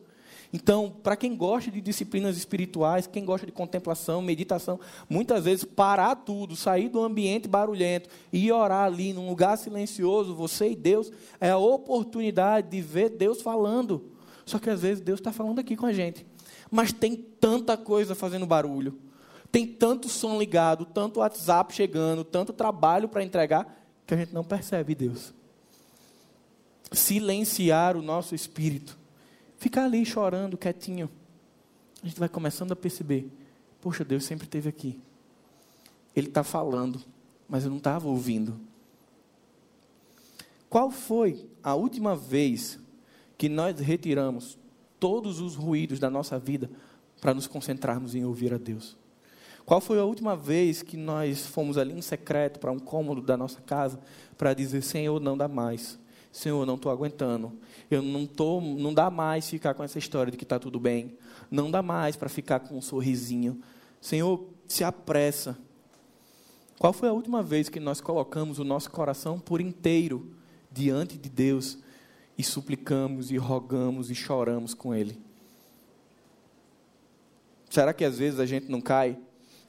[0.54, 4.80] Então, para quem gosta de disciplinas espirituais, quem gosta de contemplação, meditação,
[5.10, 10.72] muitas vezes parar tudo, sair do ambiente barulhento e orar ali num lugar silencioso, você
[10.72, 14.12] e Deus, é a oportunidade de ver Deus falando.
[14.46, 16.26] Só que às vezes Deus está falando aqui com a gente
[16.72, 18.98] mas tem tanta coisa fazendo barulho,
[19.52, 24.46] tem tanto som ligado, tanto WhatsApp chegando, tanto trabalho para entregar, que a gente não
[24.46, 25.34] percebe Deus.
[26.94, 28.98] Silenciar o nosso espírito,
[29.62, 31.10] ficar ali chorando, quietinho,
[32.04, 33.32] a gente vai começando a perceber:
[33.80, 35.00] poxa, Deus sempre esteve aqui,
[36.16, 37.02] Ele está falando,
[37.48, 38.60] mas eu não estava ouvindo.
[40.68, 42.80] Qual foi a última vez
[43.38, 44.58] que nós retiramos
[45.00, 46.70] todos os ruídos da nossa vida
[47.22, 48.98] para nos concentrarmos em ouvir a Deus.
[49.64, 53.38] Qual foi a última vez que nós fomos ali em secreto para um cômodo da
[53.38, 54.00] nossa casa
[54.36, 56.00] para dizer: Senhor, não dá mais.
[56.32, 57.52] Senhor, não estou aguentando.
[57.90, 61.18] Eu não tô, não dá mais ficar com essa história de que está tudo bem.
[61.50, 63.62] Não dá mais para ficar com um sorrisinho.
[64.00, 65.58] Senhor, se apressa.
[66.80, 70.32] Qual foi a última vez que nós colocamos o nosso coração por inteiro
[70.72, 71.78] diante de Deus
[72.38, 75.20] e suplicamos e rogamos e choramos com Ele.
[77.70, 79.18] Será que às vezes a gente não cai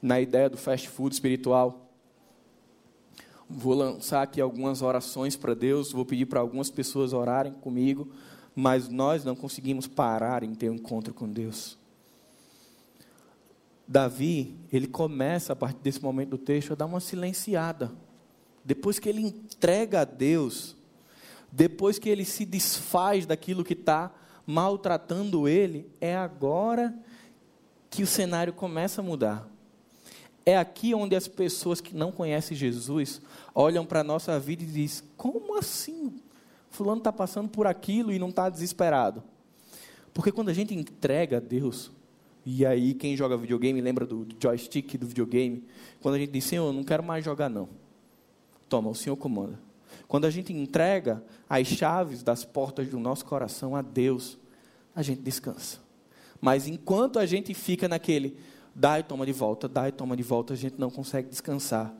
[0.00, 1.91] na ideia do fast food espiritual?
[3.54, 8.08] Vou lançar aqui algumas orações para Deus, vou pedir para algumas pessoas orarem comigo,
[8.54, 11.78] mas nós não conseguimos parar em ter um encontro com Deus.
[13.86, 17.92] Davi, ele começa a partir desse momento do texto a dar uma silenciada.
[18.64, 20.76] Depois que ele entrega a Deus
[21.52, 24.10] depois que ele se desfaz daquilo que está
[24.46, 26.94] maltratando ele, é agora
[27.90, 29.46] que o cenário começa a mudar.
[30.44, 33.20] É aqui onde as pessoas que não conhecem Jesus
[33.54, 36.20] olham para a nossa vida e dizem: como assim?
[36.70, 39.22] Fulano está passando por aquilo e não está desesperado.
[40.12, 41.90] Porque quando a gente entrega a Deus,
[42.44, 45.64] e aí quem joga videogame lembra do joystick do videogame,
[46.00, 47.68] quando a gente diz: Senhor, eu não quero mais jogar não.
[48.68, 49.58] Toma, o Senhor comanda.
[50.08, 54.38] Quando a gente entrega as chaves das portas do nosso coração a Deus,
[54.94, 55.78] a gente descansa.
[56.40, 58.36] Mas enquanto a gente fica naquele
[58.74, 61.94] dá e toma de volta, dá e toma de volta, a gente não consegue descansar.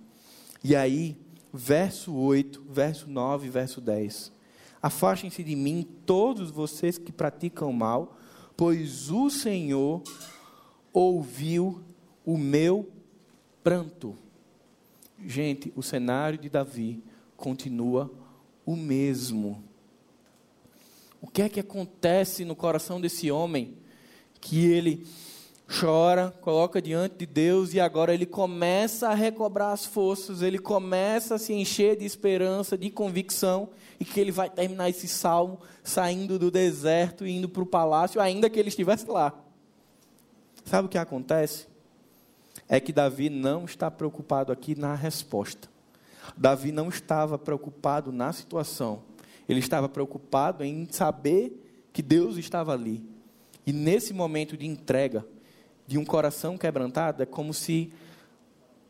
[0.64, 1.16] E aí,
[1.52, 4.32] verso 8, verso 9, verso 10.
[4.80, 8.16] Afastem-se de mim todos vocês que praticam mal,
[8.56, 10.02] pois o Senhor
[10.92, 11.82] ouviu
[12.24, 12.90] o meu
[13.62, 14.16] pranto.
[15.24, 17.02] Gente, o cenário de Davi
[17.36, 18.10] continua
[18.66, 19.62] o mesmo.
[21.20, 23.76] O que é que acontece no coração desse homem
[24.40, 25.06] que ele
[25.72, 31.36] chora, coloca diante de Deus e agora ele começa a recobrar as forças, ele começa
[31.36, 36.38] a se encher de esperança, de convicção e que ele vai terminar esse salmo saindo
[36.38, 39.32] do deserto e indo para o palácio, ainda que ele estivesse lá.
[40.64, 41.66] Sabe o que acontece?
[42.68, 45.68] É que Davi não está preocupado aqui na resposta.
[46.36, 49.02] Davi não estava preocupado na situação.
[49.48, 53.04] Ele estava preocupado em saber que Deus estava ali.
[53.66, 55.24] E nesse momento de entrega,
[55.92, 57.92] de um coração quebrantado, é como se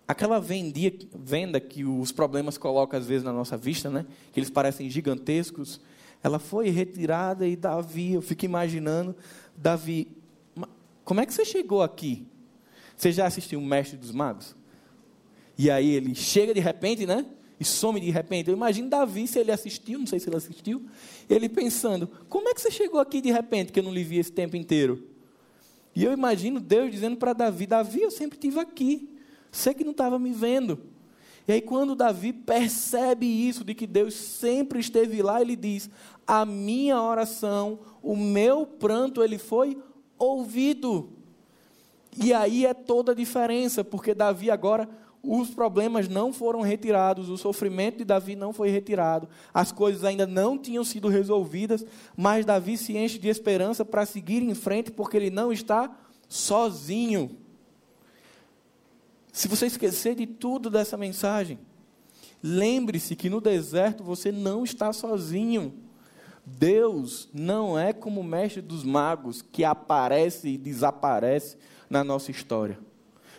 [0.07, 4.07] aquela vendia, venda que os problemas colocam às vezes na nossa vista, né?
[4.33, 5.81] que eles parecem gigantescos,
[6.23, 9.17] ela foi retirada e Davi, eu fico imaginando,
[9.57, 10.17] Davi,
[11.05, 12.25] como é que você chegou aqui?
[12.97, 14.55] Você já assistiu o Mestre dos Magos?
[15.59, 17.27] E aí ele chega de repente, né?
[17.59, 18.49] E some de repente.
[18.49, 20.87] Eu imagino Davi, se ele assistiu, não sei se ele assistiu,
[21.29, 24.19] ele pensando: como é que você chegou aqui de repente, que eu não lhe vi
[24.19, 25.12] esse tempo inteiro?
[25.95, 29.09] E eu imagino Deus dizendo para Davi: Davi, eu sempre estive aqui.
[29.51, 30.79] Você que não estava me vendo.
[31.47, 35.91] E aí, quando Davi percebe isso, de que Deus sempre esteve lá, ele diz:
[36.27, 39.77] A minha oração, o meu pranto, ele foi
[40.19, 41.11] ouvido.
[42.23, 44.89] E aí é toda a diferença, porque Davi agora,
[45.23, 50.27] os problemas não foram retirados, o sofrimento de Davi não foi retirado, as coisas ainda
[50.27, 51.85] não tinham sido resolvidas,
[52.17, 55.97] mas Davi se enche de esperança para seguir em frente, porque ele não está
[56.29, 57.37] sozinho.
[59.33, 61.59] Se você esquecer de tudo dessa mensagem,
[62.43, 65.73] lembre-se que no deserto você não está sozinho.
[66.45, 71.57] Deus não é como o mestre dos magos que aparece e desaparece
[71.89, 72.79] na nossa história.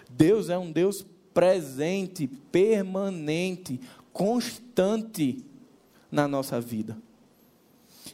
[0.10, 3.80] Deus é um Deus presente, permanente,
[4.12, 5.44] constante
[6.12, 6.98] na nossa vida.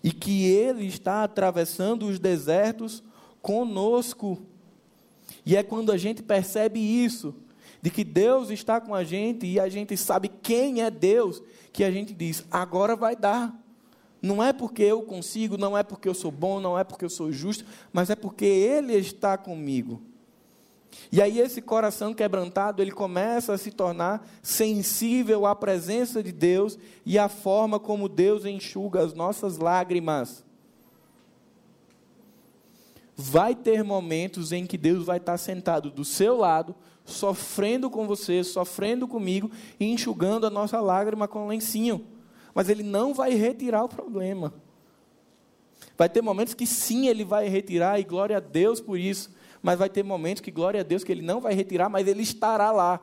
[0.04, 3.04] E que Ele está atravessando os desertos
[3.42, 4.42] conosco.
[5.46, 7.36] E é quando a gente percebe isso,
[7.82, 11.42] de que Deus está com a gente e a gente sabe quem é Deus,
[11.72, 13.58] que a gente diz: agora vai dar.
[14.22, 17.10] Não é porque eu consigo, não é porque eu sou bom, não é porque eu
[17.10, 20.02] sou justo, mas é porque Ele está comigo.
[21.12, 26.78] E aí esse coração quebrantado, ele começa a se tornar sensível à presença de Deus
[27.06, 30.44] e à forma como Deus enxuga as nossas lágrimas.
[33.16, 38.44] Vai ter momentos em que Deus vai estar sentado do seu lado, sofrendo com você,
[38.44, 39.50] sofrendo comigo
[39.80, 42.06] e enxugando a nossa lágrima com lencinho
[42.54, 44.54] mas ele não vai retirar o problema.
[45.98, 49.32] Vai ter momentos que sim, ele vai retirar, e glória a Deus por isso.
[49.62, 52.22] Mas vai ter momentos que, glória a Deus, que ele não vai retirar, mas ele
[52.22, 53.02] estará lá.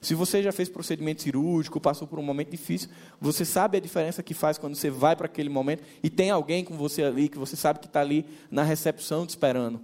[0.00, 2.88] Se você já fez procedimento cirúrgico, passou por um momento difícil,
[3.20, 6.64] você sabe a diferença que faz quando você vai para aquele momento e tem alguém
[6.64, 9.80] com você ali, que você sabe que está ali na recepção te esperando.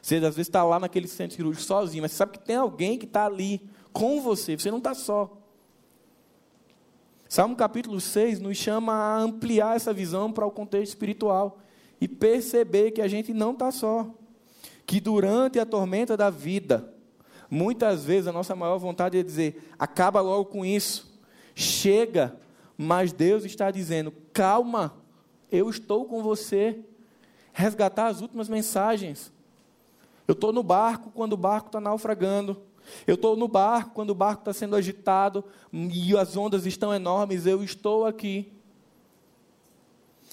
[0.00, 2.98] Você às vezes está lá naquele centro cirúrgico sozinho, mas você sabe que tem alguém
[2.98, 3.60] que está ali
[3.92, 5.38] com você, você não está só.
[7.28, 11.58] Salmo capítulo 6 nos chama a ampliar essa visão para o contexto espiritual
[12.02, 14.10] e perceber que a gente não está só.
[14.84, 16.92] Que durante a tormenta da vida,
[17.48, 21.16] muitas vezes a nossa maior vontade é dizer: acaba logo com isso,
[21.54, 22.36] chega,
[22.76, 24.96] mas Deus está dizendo: calma,
[25.48, 26.80] eu estou com você.
[27.52, 29.30] Resgatar as últimas mensagens.
[30.26, 32.60] Eu estou no barco quando o barco está naufragando.
[33.06, 37.46] Eu estou no barco, quando o barco está sendo agitado e as ondas estão enormes,
[37.46, 38.52] eu estou aqui.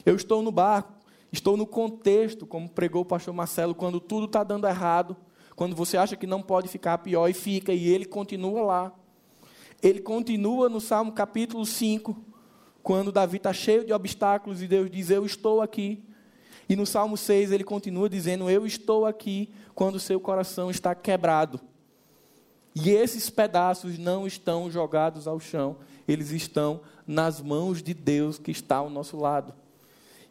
[0.03, 0.98] Eu estou no barco,
[1.31, 5.15] estou no contexto, como pregou o pastor Marcelo, quando tudo está dando errado,
[5.55, 8.93] quando você acha que não pode ficar pior e fica, e ele continua lá.
[9.81, 12.15] Ele continua no Salmo capítulo 5,
[12.81, 16.03] quando Davi está cheio de obstáculos e Deus diz: Eu estou aqui.
[16.67, 21.59] E no Salmo 6 ele continua dizendo: Eu estou aqui, quando seu coração está quebrado.
[22.75, 25.77] E esses pedaços não estão jogados ao chão,
[26.07, 29.53] eles estão nas mãos de Deus que está ao nosso lado.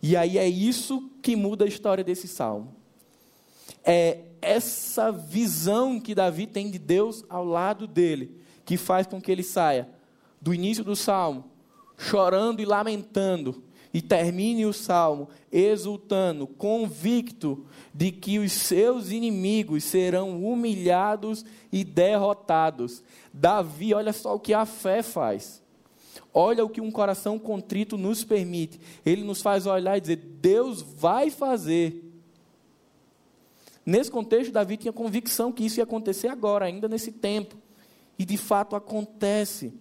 [0.03, 2.75] E aí é isso que muda a história desse salmo.
[3.85, 9.31] É essa visão que Davi tem de Deus ao lado dele, que faz com que
[9.31, 9.89] ele saia
[10.41, 11.45] do início do salmo,
[11.97, 20.45] chorando e lamentando, e termine o salmo exultando, convicto de que os seus inimigos serão
[20.45, 23.03] humilhados e derrotados.
[23.33, 25.63] Davi, olha só o que a fé faz.
[26.41, 28.81] Olha o que um coração contrito nos permite.
[29.05, 32.05] Ele nos faz olhar e dizer: Deus vai fazer.
[33.85, 37.57] Nesse contexto, Davi tinha convicção que isso ia acontecer agora, ainda nesse tempo.
[38.17, 39.75] E de fato acontece.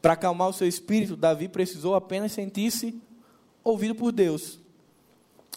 [0.00, 2.96] Para acalmar o seu espírito, Davi precisou apenas sentir-se
[3.64, 4.60] ouvido por Deus.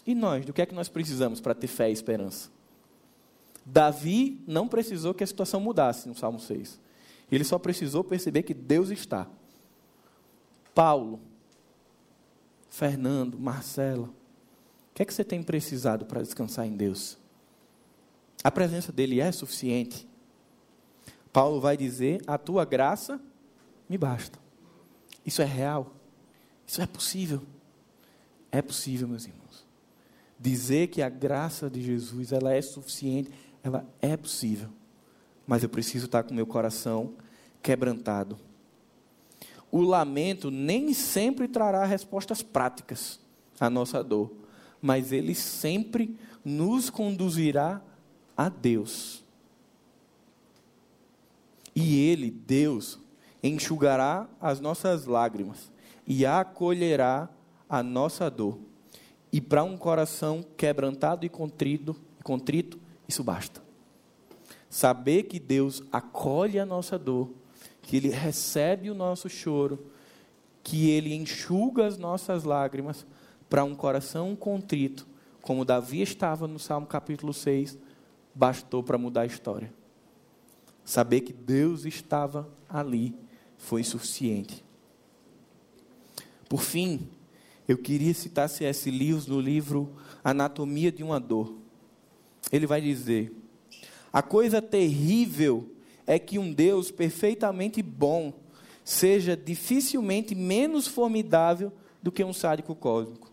[0.04, 2.50] E nós, do que é que nós precisamos para ter fé e esperança?
[3.64, 6.87] Davi não precisou que a situação mudasse no Salmo 6.
[7.30, 9.28] Ele só precisou perceber que Deus está.
[10.74, 11.20] Paulo,
[12.70, 17.18] Fernando, Marcela, o que é que você tem precisado para descansar em Deus?
[18.42, 20.06] A presença dele é suficiente.
[21.32, 23.20] Paulo vai dizer: A tua graça
[23.88, 24.38] me basta.
[25.24, 25.92] Isso é real.
[26.66, 27.42] Isso é possível.
[28.50, 29.66] É possível, meus irmãos.
[30.38, 33.30] Dizer que a graça de Jesus ela é suficiente
[33.62, 34.70] ela é possível,
[35.48, 37.14] mas eu preciso estar com meu coração
[37.62, 38.38] quebrantado.
[39.72, 43.18] O lamento nem sempre trará respostas práticas
[43.58, 44.30] à nossa dor,
[44.80, 47.80] mas ele sempre nos conduzirá
[48.36, 49.24] a Deus.
[51.74, 52.98] E ele, Deus,
[53.42, 55.72] enxugará as nossas lágrimas
[56.06, 57.28] e acolherá
[57.68, 58.58] a nossa dor.
[59.32, 63.67] E para um coração quebrantado e contrito, contrito, isso basta.
[64.70, 67.30] Saber que Deus acolhe a nossa dor,
[67.82, 69.86] que Ele recebe o nosso choro,
[70.62, 73.06] que Ele enxuga as nossas lágrimas
[73.48, 75.06] para um coração contrito,
[75.40, 77.78] como Davi estava no Salmo capítulo 6,
[78.34, 79.72] bastou para mudar a história.
[80.84, 83.14] Saber que Deus estava ali
[83.56, 84.64] foi suficiente.
[86.48, 87.08] Por fim,
[87.66, 88.90] eu queria citar C.S.
[88.90, 91.58] Lewis no livro Anatomia de uma Dor
[92.50, 93.32] ele vai dizer:
[94.12, 95.70] a coisa terrível
[96.06, 98.32] é que um Deus perfeitamente bom
[98.82, 101.70] seja dificilmente menos formidável
[102.02, 103.30] do que um sádico cósmico.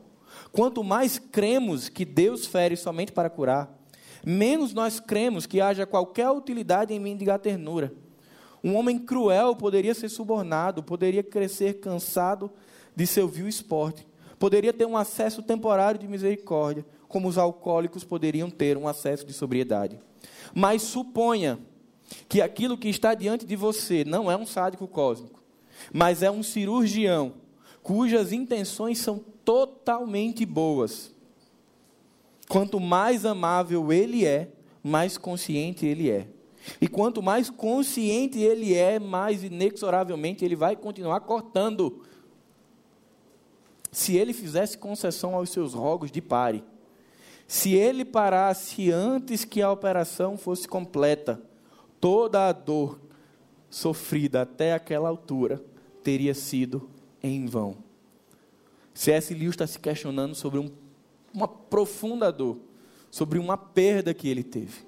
[0.51, 3.73] Quanto mais cremos que Deus fere somente para curar,
[4.25, 7.93] menos nós cremos que haja qualquer utilidade em mendigar ternura.
[8.63, 12.51] Um homem cruel poderia ser subornado, poderia crescer cansado
[12.95, 14.07] de seu vil esporte,
[14.37, 19.33] poderia ter um acesso temporário de misericórdia, como os alcoólicos poderiam ter um acesso de
[19.33, 19.99] sobriedade.
[20.53, 21.59] Mas suponha
[22.29, 25.43] que aquilo que está diante de você não é um sádico cósmico,
[25.91, 27.33] mas é um cirurgião
[27.85, 31.13] cujas intenções são totalmente boas.
[32.49, 34.49] Quanto mais amável ele é,
[34.83, 36.27] mais consciente ele é.
[36.81, 42.03] E quanto mais consciente ele é, mais inexoravelmente ele vai continuar cortando.
[43.91, 46.63] Se ele fizesse concessão aos seus rogos de pare,
[47.47, 51.41] se ele parasse antes que a operação fosse completa,
[51.99, 52.99] toda a dor
[53.69, 55.63] sofrida até aquela altura
[56.03, 56.89] teria sido
[57.21, 57.77] em vão.
[58.93, 59.33] C.S.
[59.33, 60.69] Lewis está se questionando sobre um,
[61.33, 62.57] uma profunda dor,
[63.11, 64.87] sobre uma perda que ele teve.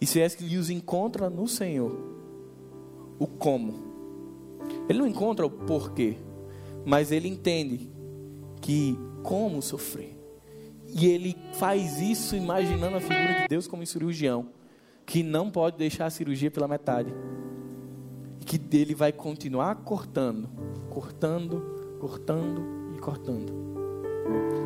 [0.00, 0.42] E C.S.
[0.42, 1.98] Lewis encontra no Senhor
[3.18, 3.90] o como.
[4.88, 6.16] Ele não encontra o porquê,
[6.84, 7.90] mas ele entende
[8.60, 10.19] que como sofrer.
[10.92, 14.48] E ele faz isso imaginando a figura de Deus como um cirurgião,
[15.06, 17.12] que não pode deixar a cirurgia pela metade.
[18.40, 20.48] E que ele vai continuar cortando,
[20.88, 22.62] cortando, cortando
[22.96, 23.52] e cortando.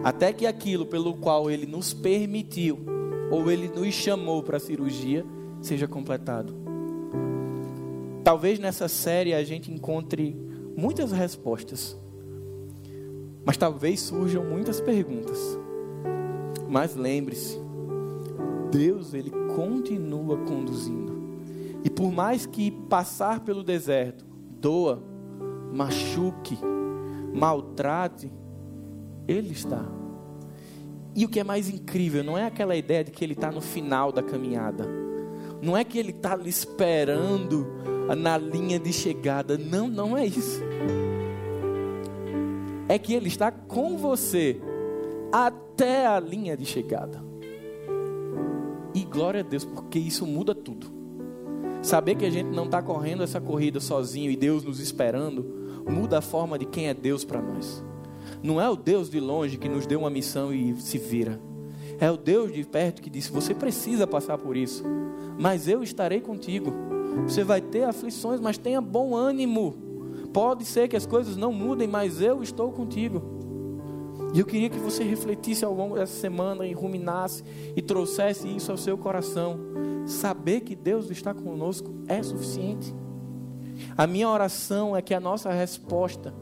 [0.03, 2.79] Até que aquilo pelo qual ele nos permitiu,
[3.31, 5.25] ou ele nos chamou para a cirurgia,
[5.61, 6.55] seja completado.
[8.23, 10.37] Talvez nessa série a gente encontre
[10.77, 11.97] muitas respostas,
[13.45, 15.59] mas talvez surjam muitas perguntas.
[16.69, 17.59] Mas lembre-se,
[18.71, 21.15] Deus ele continua conduzindo.
[21.85, 24.25] E por mais que passar pelo deserto
[24.61, 25.03] doa,
[25.73, 26.59] machuque,
[27.35, 28.33] maltrate,
[29.29, 29.85] ele está.
[31.15, 33.61] E o que é mais incrível, não é aquela ideia de que ele está no
[33.61, 34.89] final da caminhada.
[35.63, 37.67] Não é que ele está ali esperando
[38.17, 39.57] na linha de chegada.
[39.57, 40.61] Não, não é isso.
[42.89, 44.61] É que ele está com você
[45.35, 47.21] até a linha de chegada.
[48.95, 50.87] E glória a Deus, porque isso muda tudo.
[51.83, 56.19] Saber que a gente não está correndo essa corrida sozinho e Deus nos esperando, muda
[56.19, 57.85] a forma de quem é Deus para nós.
[58.45, 61.41] Não é o Deus de longe que nos deu uma missão e se vira.
[61.99, 64.85] É o Deus de perto que disse: Você precisa passar por isso,
[65.37, 66.73] mas eu estarei contigo.
[67.27, 69.75] Você vai ter aflições, mas tenha bom ânimo.
[70.33, 73.34] Pode ser que as coisas não mudem, mas eu estou contigo.
[74.35, 77.45] E eu queria que você refletisse ao longo dessa semana e ruminasse
[77.77, 79.61] e trouxesse isso ao seu coração.
[80.07, 82.93] Saber que Deus está conosco é suficiente.
[83.97, 86.35] A minha oração é que a nossa resposta,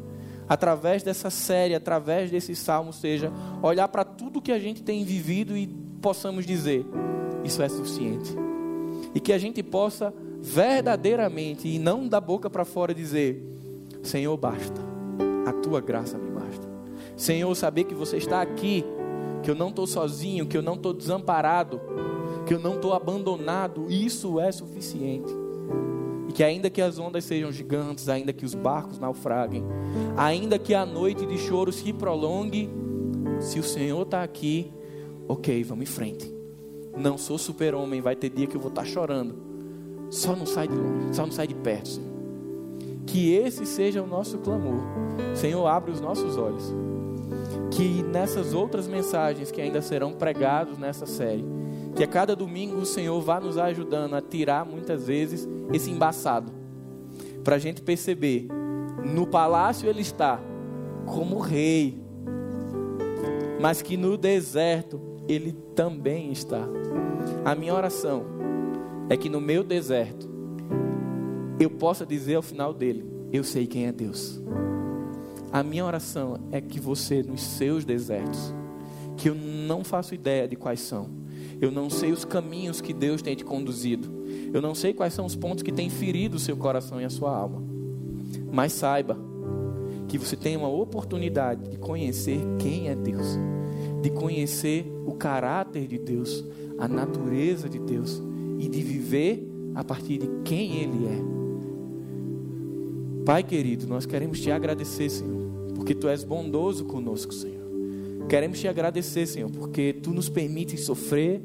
[0.49, 3.31] através dessa série, através desse salmo, seja
[3.63, 5.67] olhar para tudo que a gente tem vivido e
[6.01, 6.87] possamos dizer:
[7.45, 8.35] Isso é suficiente.
[9.15, 13.43] E que a gente possa verdadeiramente e não da boca para fora dizer:
[14.03, 14.81] Senhor, basta,
[15.47, 16.32] a tua graça me
[17.23, 18.85] Senhor, saber que você está aqui
[19.45, 21.81] que eu não estou sozinho, que eu não estou desamparado,
[22.45, 25.33] que eu não estou abandonado, isso é suficiente.
[26.29, 29.63] E que ainda que as ondas sejam gigantes, ainda que os barcos naufraguem,
[30.17, 32.69] ainda que a noite de choro se prolongue,
[33.39, 34.73] se o Senhor está aqui,
[35.29, 36.29] ok, vamos em frente.
[36.97, 39.37] Não sou super-homem, vai ter dia que eu vou estar tá chorando.
[40.11, 42.11] Só não sai de longe, só não sai de perto, Senhor.
[43.07, 44.83] Que esse seja o nosso clamor.
[45.37, 46.75] Senhor, abre os nossos olhos.
[47.73, 51.45] Que nessas outras mensagens que ainda serão pregados nessa série,
[51.97, 56.53] que a cada domingo o Senhor vá nos ajudando a tirar muitas vezes esse embaçado,
[57.43, 58.47] para a gente perceber:
[59.05, 60.41] no palácio ele está
[61.07, 62.01] como rei,
[63.61, 66.69] mas que no deserto ele também está.
[67.45, 68.25] A minha oração
[69.09, 70.31] é que no meu deserto
[71.59, 74.41] eu possa dizer ao final dele: Eu sei quem é Deus.
[75.53, 78.55] A minha oração é que você, nos seus desertos,
[79.19, 81.11] que eu não faço ideia de quais são,
[81.61, 84.09] eu não sei os caminhos que Deus tem te conduzido,
[84.53, 87.11] eu não sei quais são os pontos que têm ferido o seu coração e a
[87.11, 87.63] sua alma,
[88.51, 89.19] mas saiba
[90.09, 93.39] que você tem uma oportunidade de conhecer quem é Deus,
[94.01, 96.45] de conhecer o caráter de Deus,
[96.79, 98.23] a natureza de Deus
[98.59, 101.33] e de viver a partir de quem Ele é.
[103.25, 105.42] Pai querido, nós queremos te agradecer, Senhor,
[105.83, 107.67] porque tu és bondoso conosco, Senhor.
[108.29, 111.43] Queremos te agradecer, Senhor, porque tu nos permite sofrer,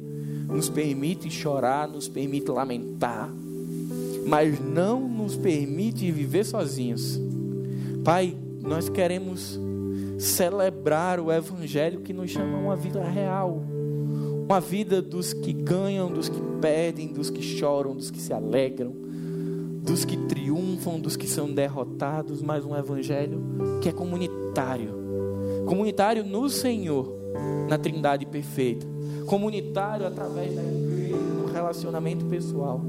[0.48, 3.34] nos permite chorar, nos permite lamentar,
[4.28, 7.20] mas não nos permite viver sozinhos.
[8.04, 9.60] Pai, nós queremos
[10.20, 13.64] celebrar o Evangelho que nos chama uma vida real.
[14.48, 18.94] Uma vida dos que ganham, dos que perdem, dos que choram, dos que se alegram,
[19.88, 23.42] dos que triunfam, dos que são derrotados, mas um Evangelho
[23.82, 25.08] que é comunitário
[25.66, 27.14] comunitário no Senhor,
[27.68, 28.86] na Trindade perfeita,
[29.26, 32.82] comunitário através da igreja, no relacionamento pessoal.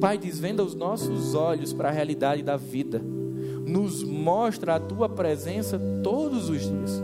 [0.00, 3.02] Pai, desvenda os nossos olhos para a realidade da vida
[3.68, 7.02] nos mostra a tua presença todos os dias.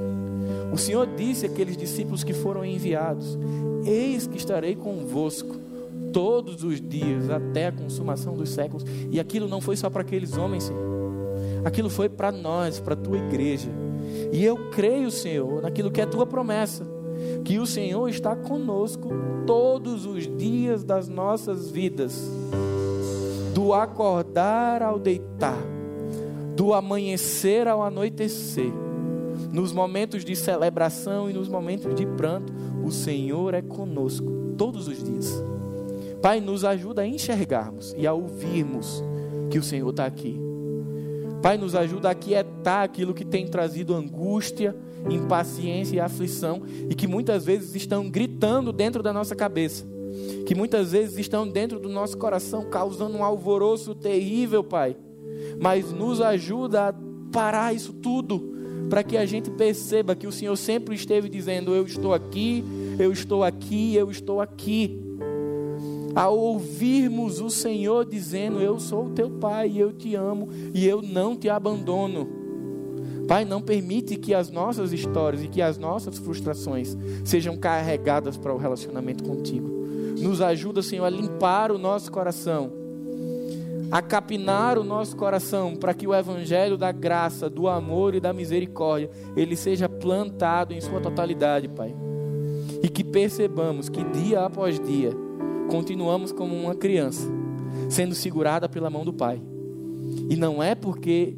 [0.72, 3.38] O Senhor disse àqueles discípulos que foram enviados:
[3.84, 5.57] Eis que estarei convosco
[6.14, 8.84] todos os dias até a consumação dos séculos.
[9.10, 10.82] E aquilo não foi só para aqueles homens, Senhor.
[11.64, 13.68] Aquilo foi para nós, para a tua igreja.
[14.32, 16.86] E eu creio, Senhor, naquilo que é tua promessa,
[17.44, 19.10] que o Senhor está conosco
[19.46, 22.30] todos os dias das nossas vidas,
[23.52, 25.74] do acordar ao deitar
[26.54, 28.72] do amanhecer ao anoitecer,
[29.52, 32.52] nos momentos de celebração e nos momentos de pranto,
[32.84, 35.42] o Senhor é conosco todos os dias.
[36.24, 39.04] Pai, nos ajuda a enxergarmos e a ouvirmos
[39.50, 40.40] que o Senhor está aqui.
[41.42, 44.74] Pai, nos ajuda a aquietar aquilo que tem trazido angústia,
[45.10, 49.84] impaciência e aflição e que muitas vezes estão gritando dentro da nossa cabeça,
[50.46, 54.96] que muitas vezes estão dentro do nosso coração, causando um alvoroço terrível, Pai
[55.60, 56.94] mas nos ajuda a
[57.32, 58.52] parar isso tudo,
[58.88, 62.64] para que a gente perceba que o Senhor sempre esteve dizendo: Eu estou aqui,
[62.98, 65.03] eu estou aqui, eu estou aqui.
[66.14, 71.02] Ao ouvirmos o Senhor dizendo: Eu sou o teu Pai, eu te amo e eu
[71.02, 72.28] não te abandono.
[73.26, 78.54] Pai, não permite que as nossas histórias e que as nossas frustrações sejam carregadas para
[78.54, 79.66] o relacionamento contigo.
[80.20, 82.84] Nos ajuda, Senhor, a limpar o nosso coração
[83.94, 88.32] a capinar o nosso coração para que o evangelho da graça, do amor e da
[88.32, 91.94] misericórdia, ele seja plantado em sua totalidade, Pai.
[92.82, 95.12] E que percebamos que dia após dia
[95.69, 97.28] continuamos como uma criança,
[97.89, 99.41] sendo segurada pela mão do Pai.
[100.28, 101.36] E não é porque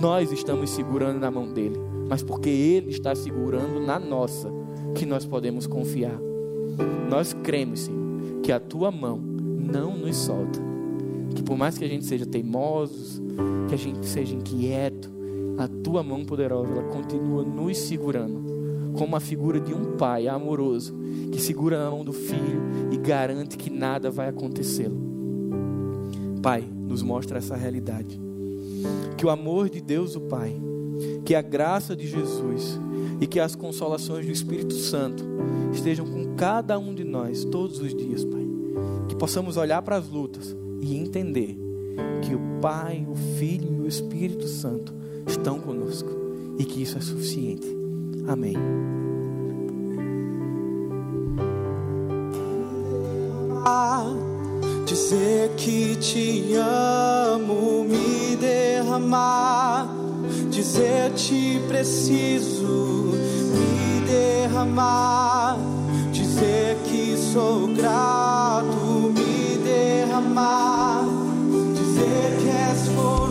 [0.00, 1.78] nós estamos segurando na mão dele,
[2.08, 4.50] mas porque ele está segurando na nossa,
[4.94, 6.18] que nós podemos confiar.
[7.08, 10.68] Nós cremos, Senhor, que a tua mão não nos solta
[11.38, 13.22] que por mais que a gente seja teimosos,
[13.68, 15.10] que a gente seja inquieto,
[15.56, 18.57] a tua mão poderosa ela continua nos segurando,
[18.98, 20.92] como a figura de um pai amoroso
[21.30, 24.98] que segura na mão do filho e garante que nada vai acontecê-lo.
[26.42, 28.20] Pai, nos mostra essa realidade.
[29.16, 30.52] Que o amor de Deus, o Pai,
[31.24, 32.78] que a graça de Jesus
[33.20, 35.24] e que as consolações do Espírito Santo
[35.72, 38.46] estejam com cada um de nós todos os dias, Pai.
[39.08, 41.56] Que possamos olhar para as lutas e entender
[42.22, 44.92] que o Pai, o Filho e o Espírito Santo
[45.26, 46.10] estão conosco
[46.58, 47.78] e que isso é suficiente.
[48.28, 48.54] Amém.
[54.86, 59.88] Dizer que te amo, me derramar,
[60.50, 63.12] dizer te preciso,
[63.52, 65.56] me derramar
[66.38, 71.04] dizer que sou grato, me derramar,
[71.74, 73.27] dizer que és conosco.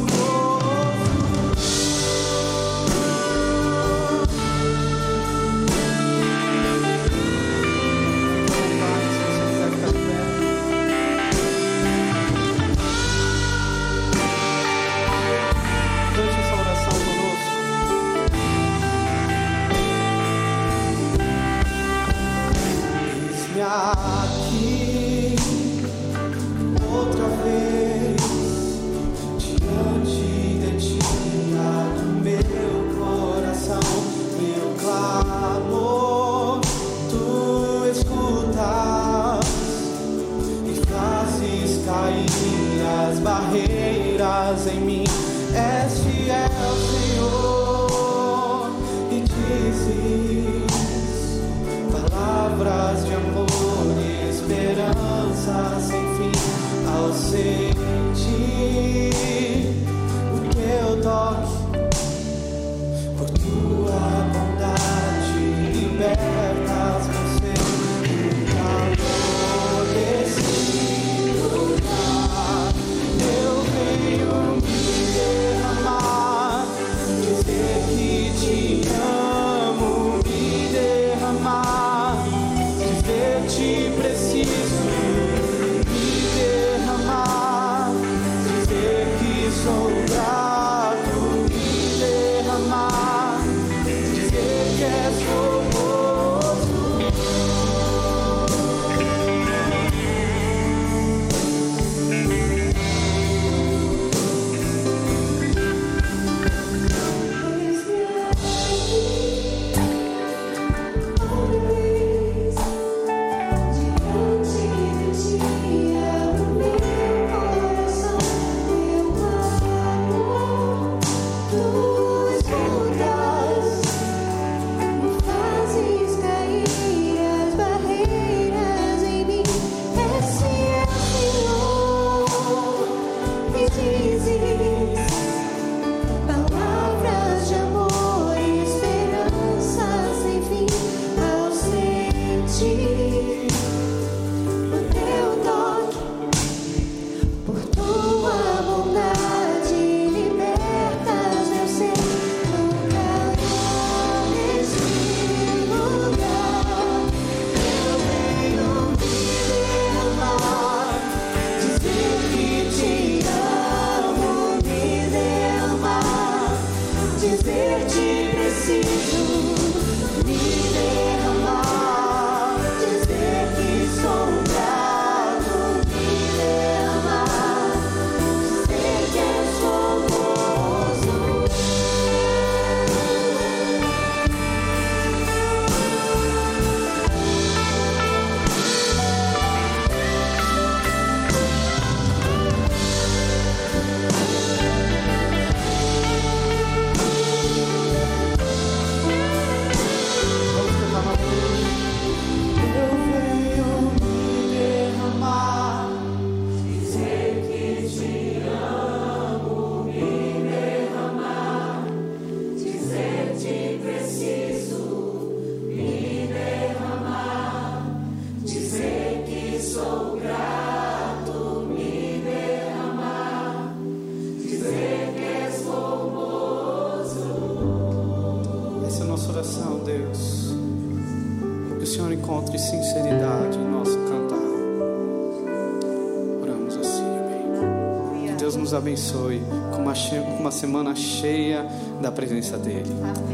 [240.57, 241.65] Semana cheia
[242.01, 242.91] da presença dEle.
[243.03, 243.26] Amém.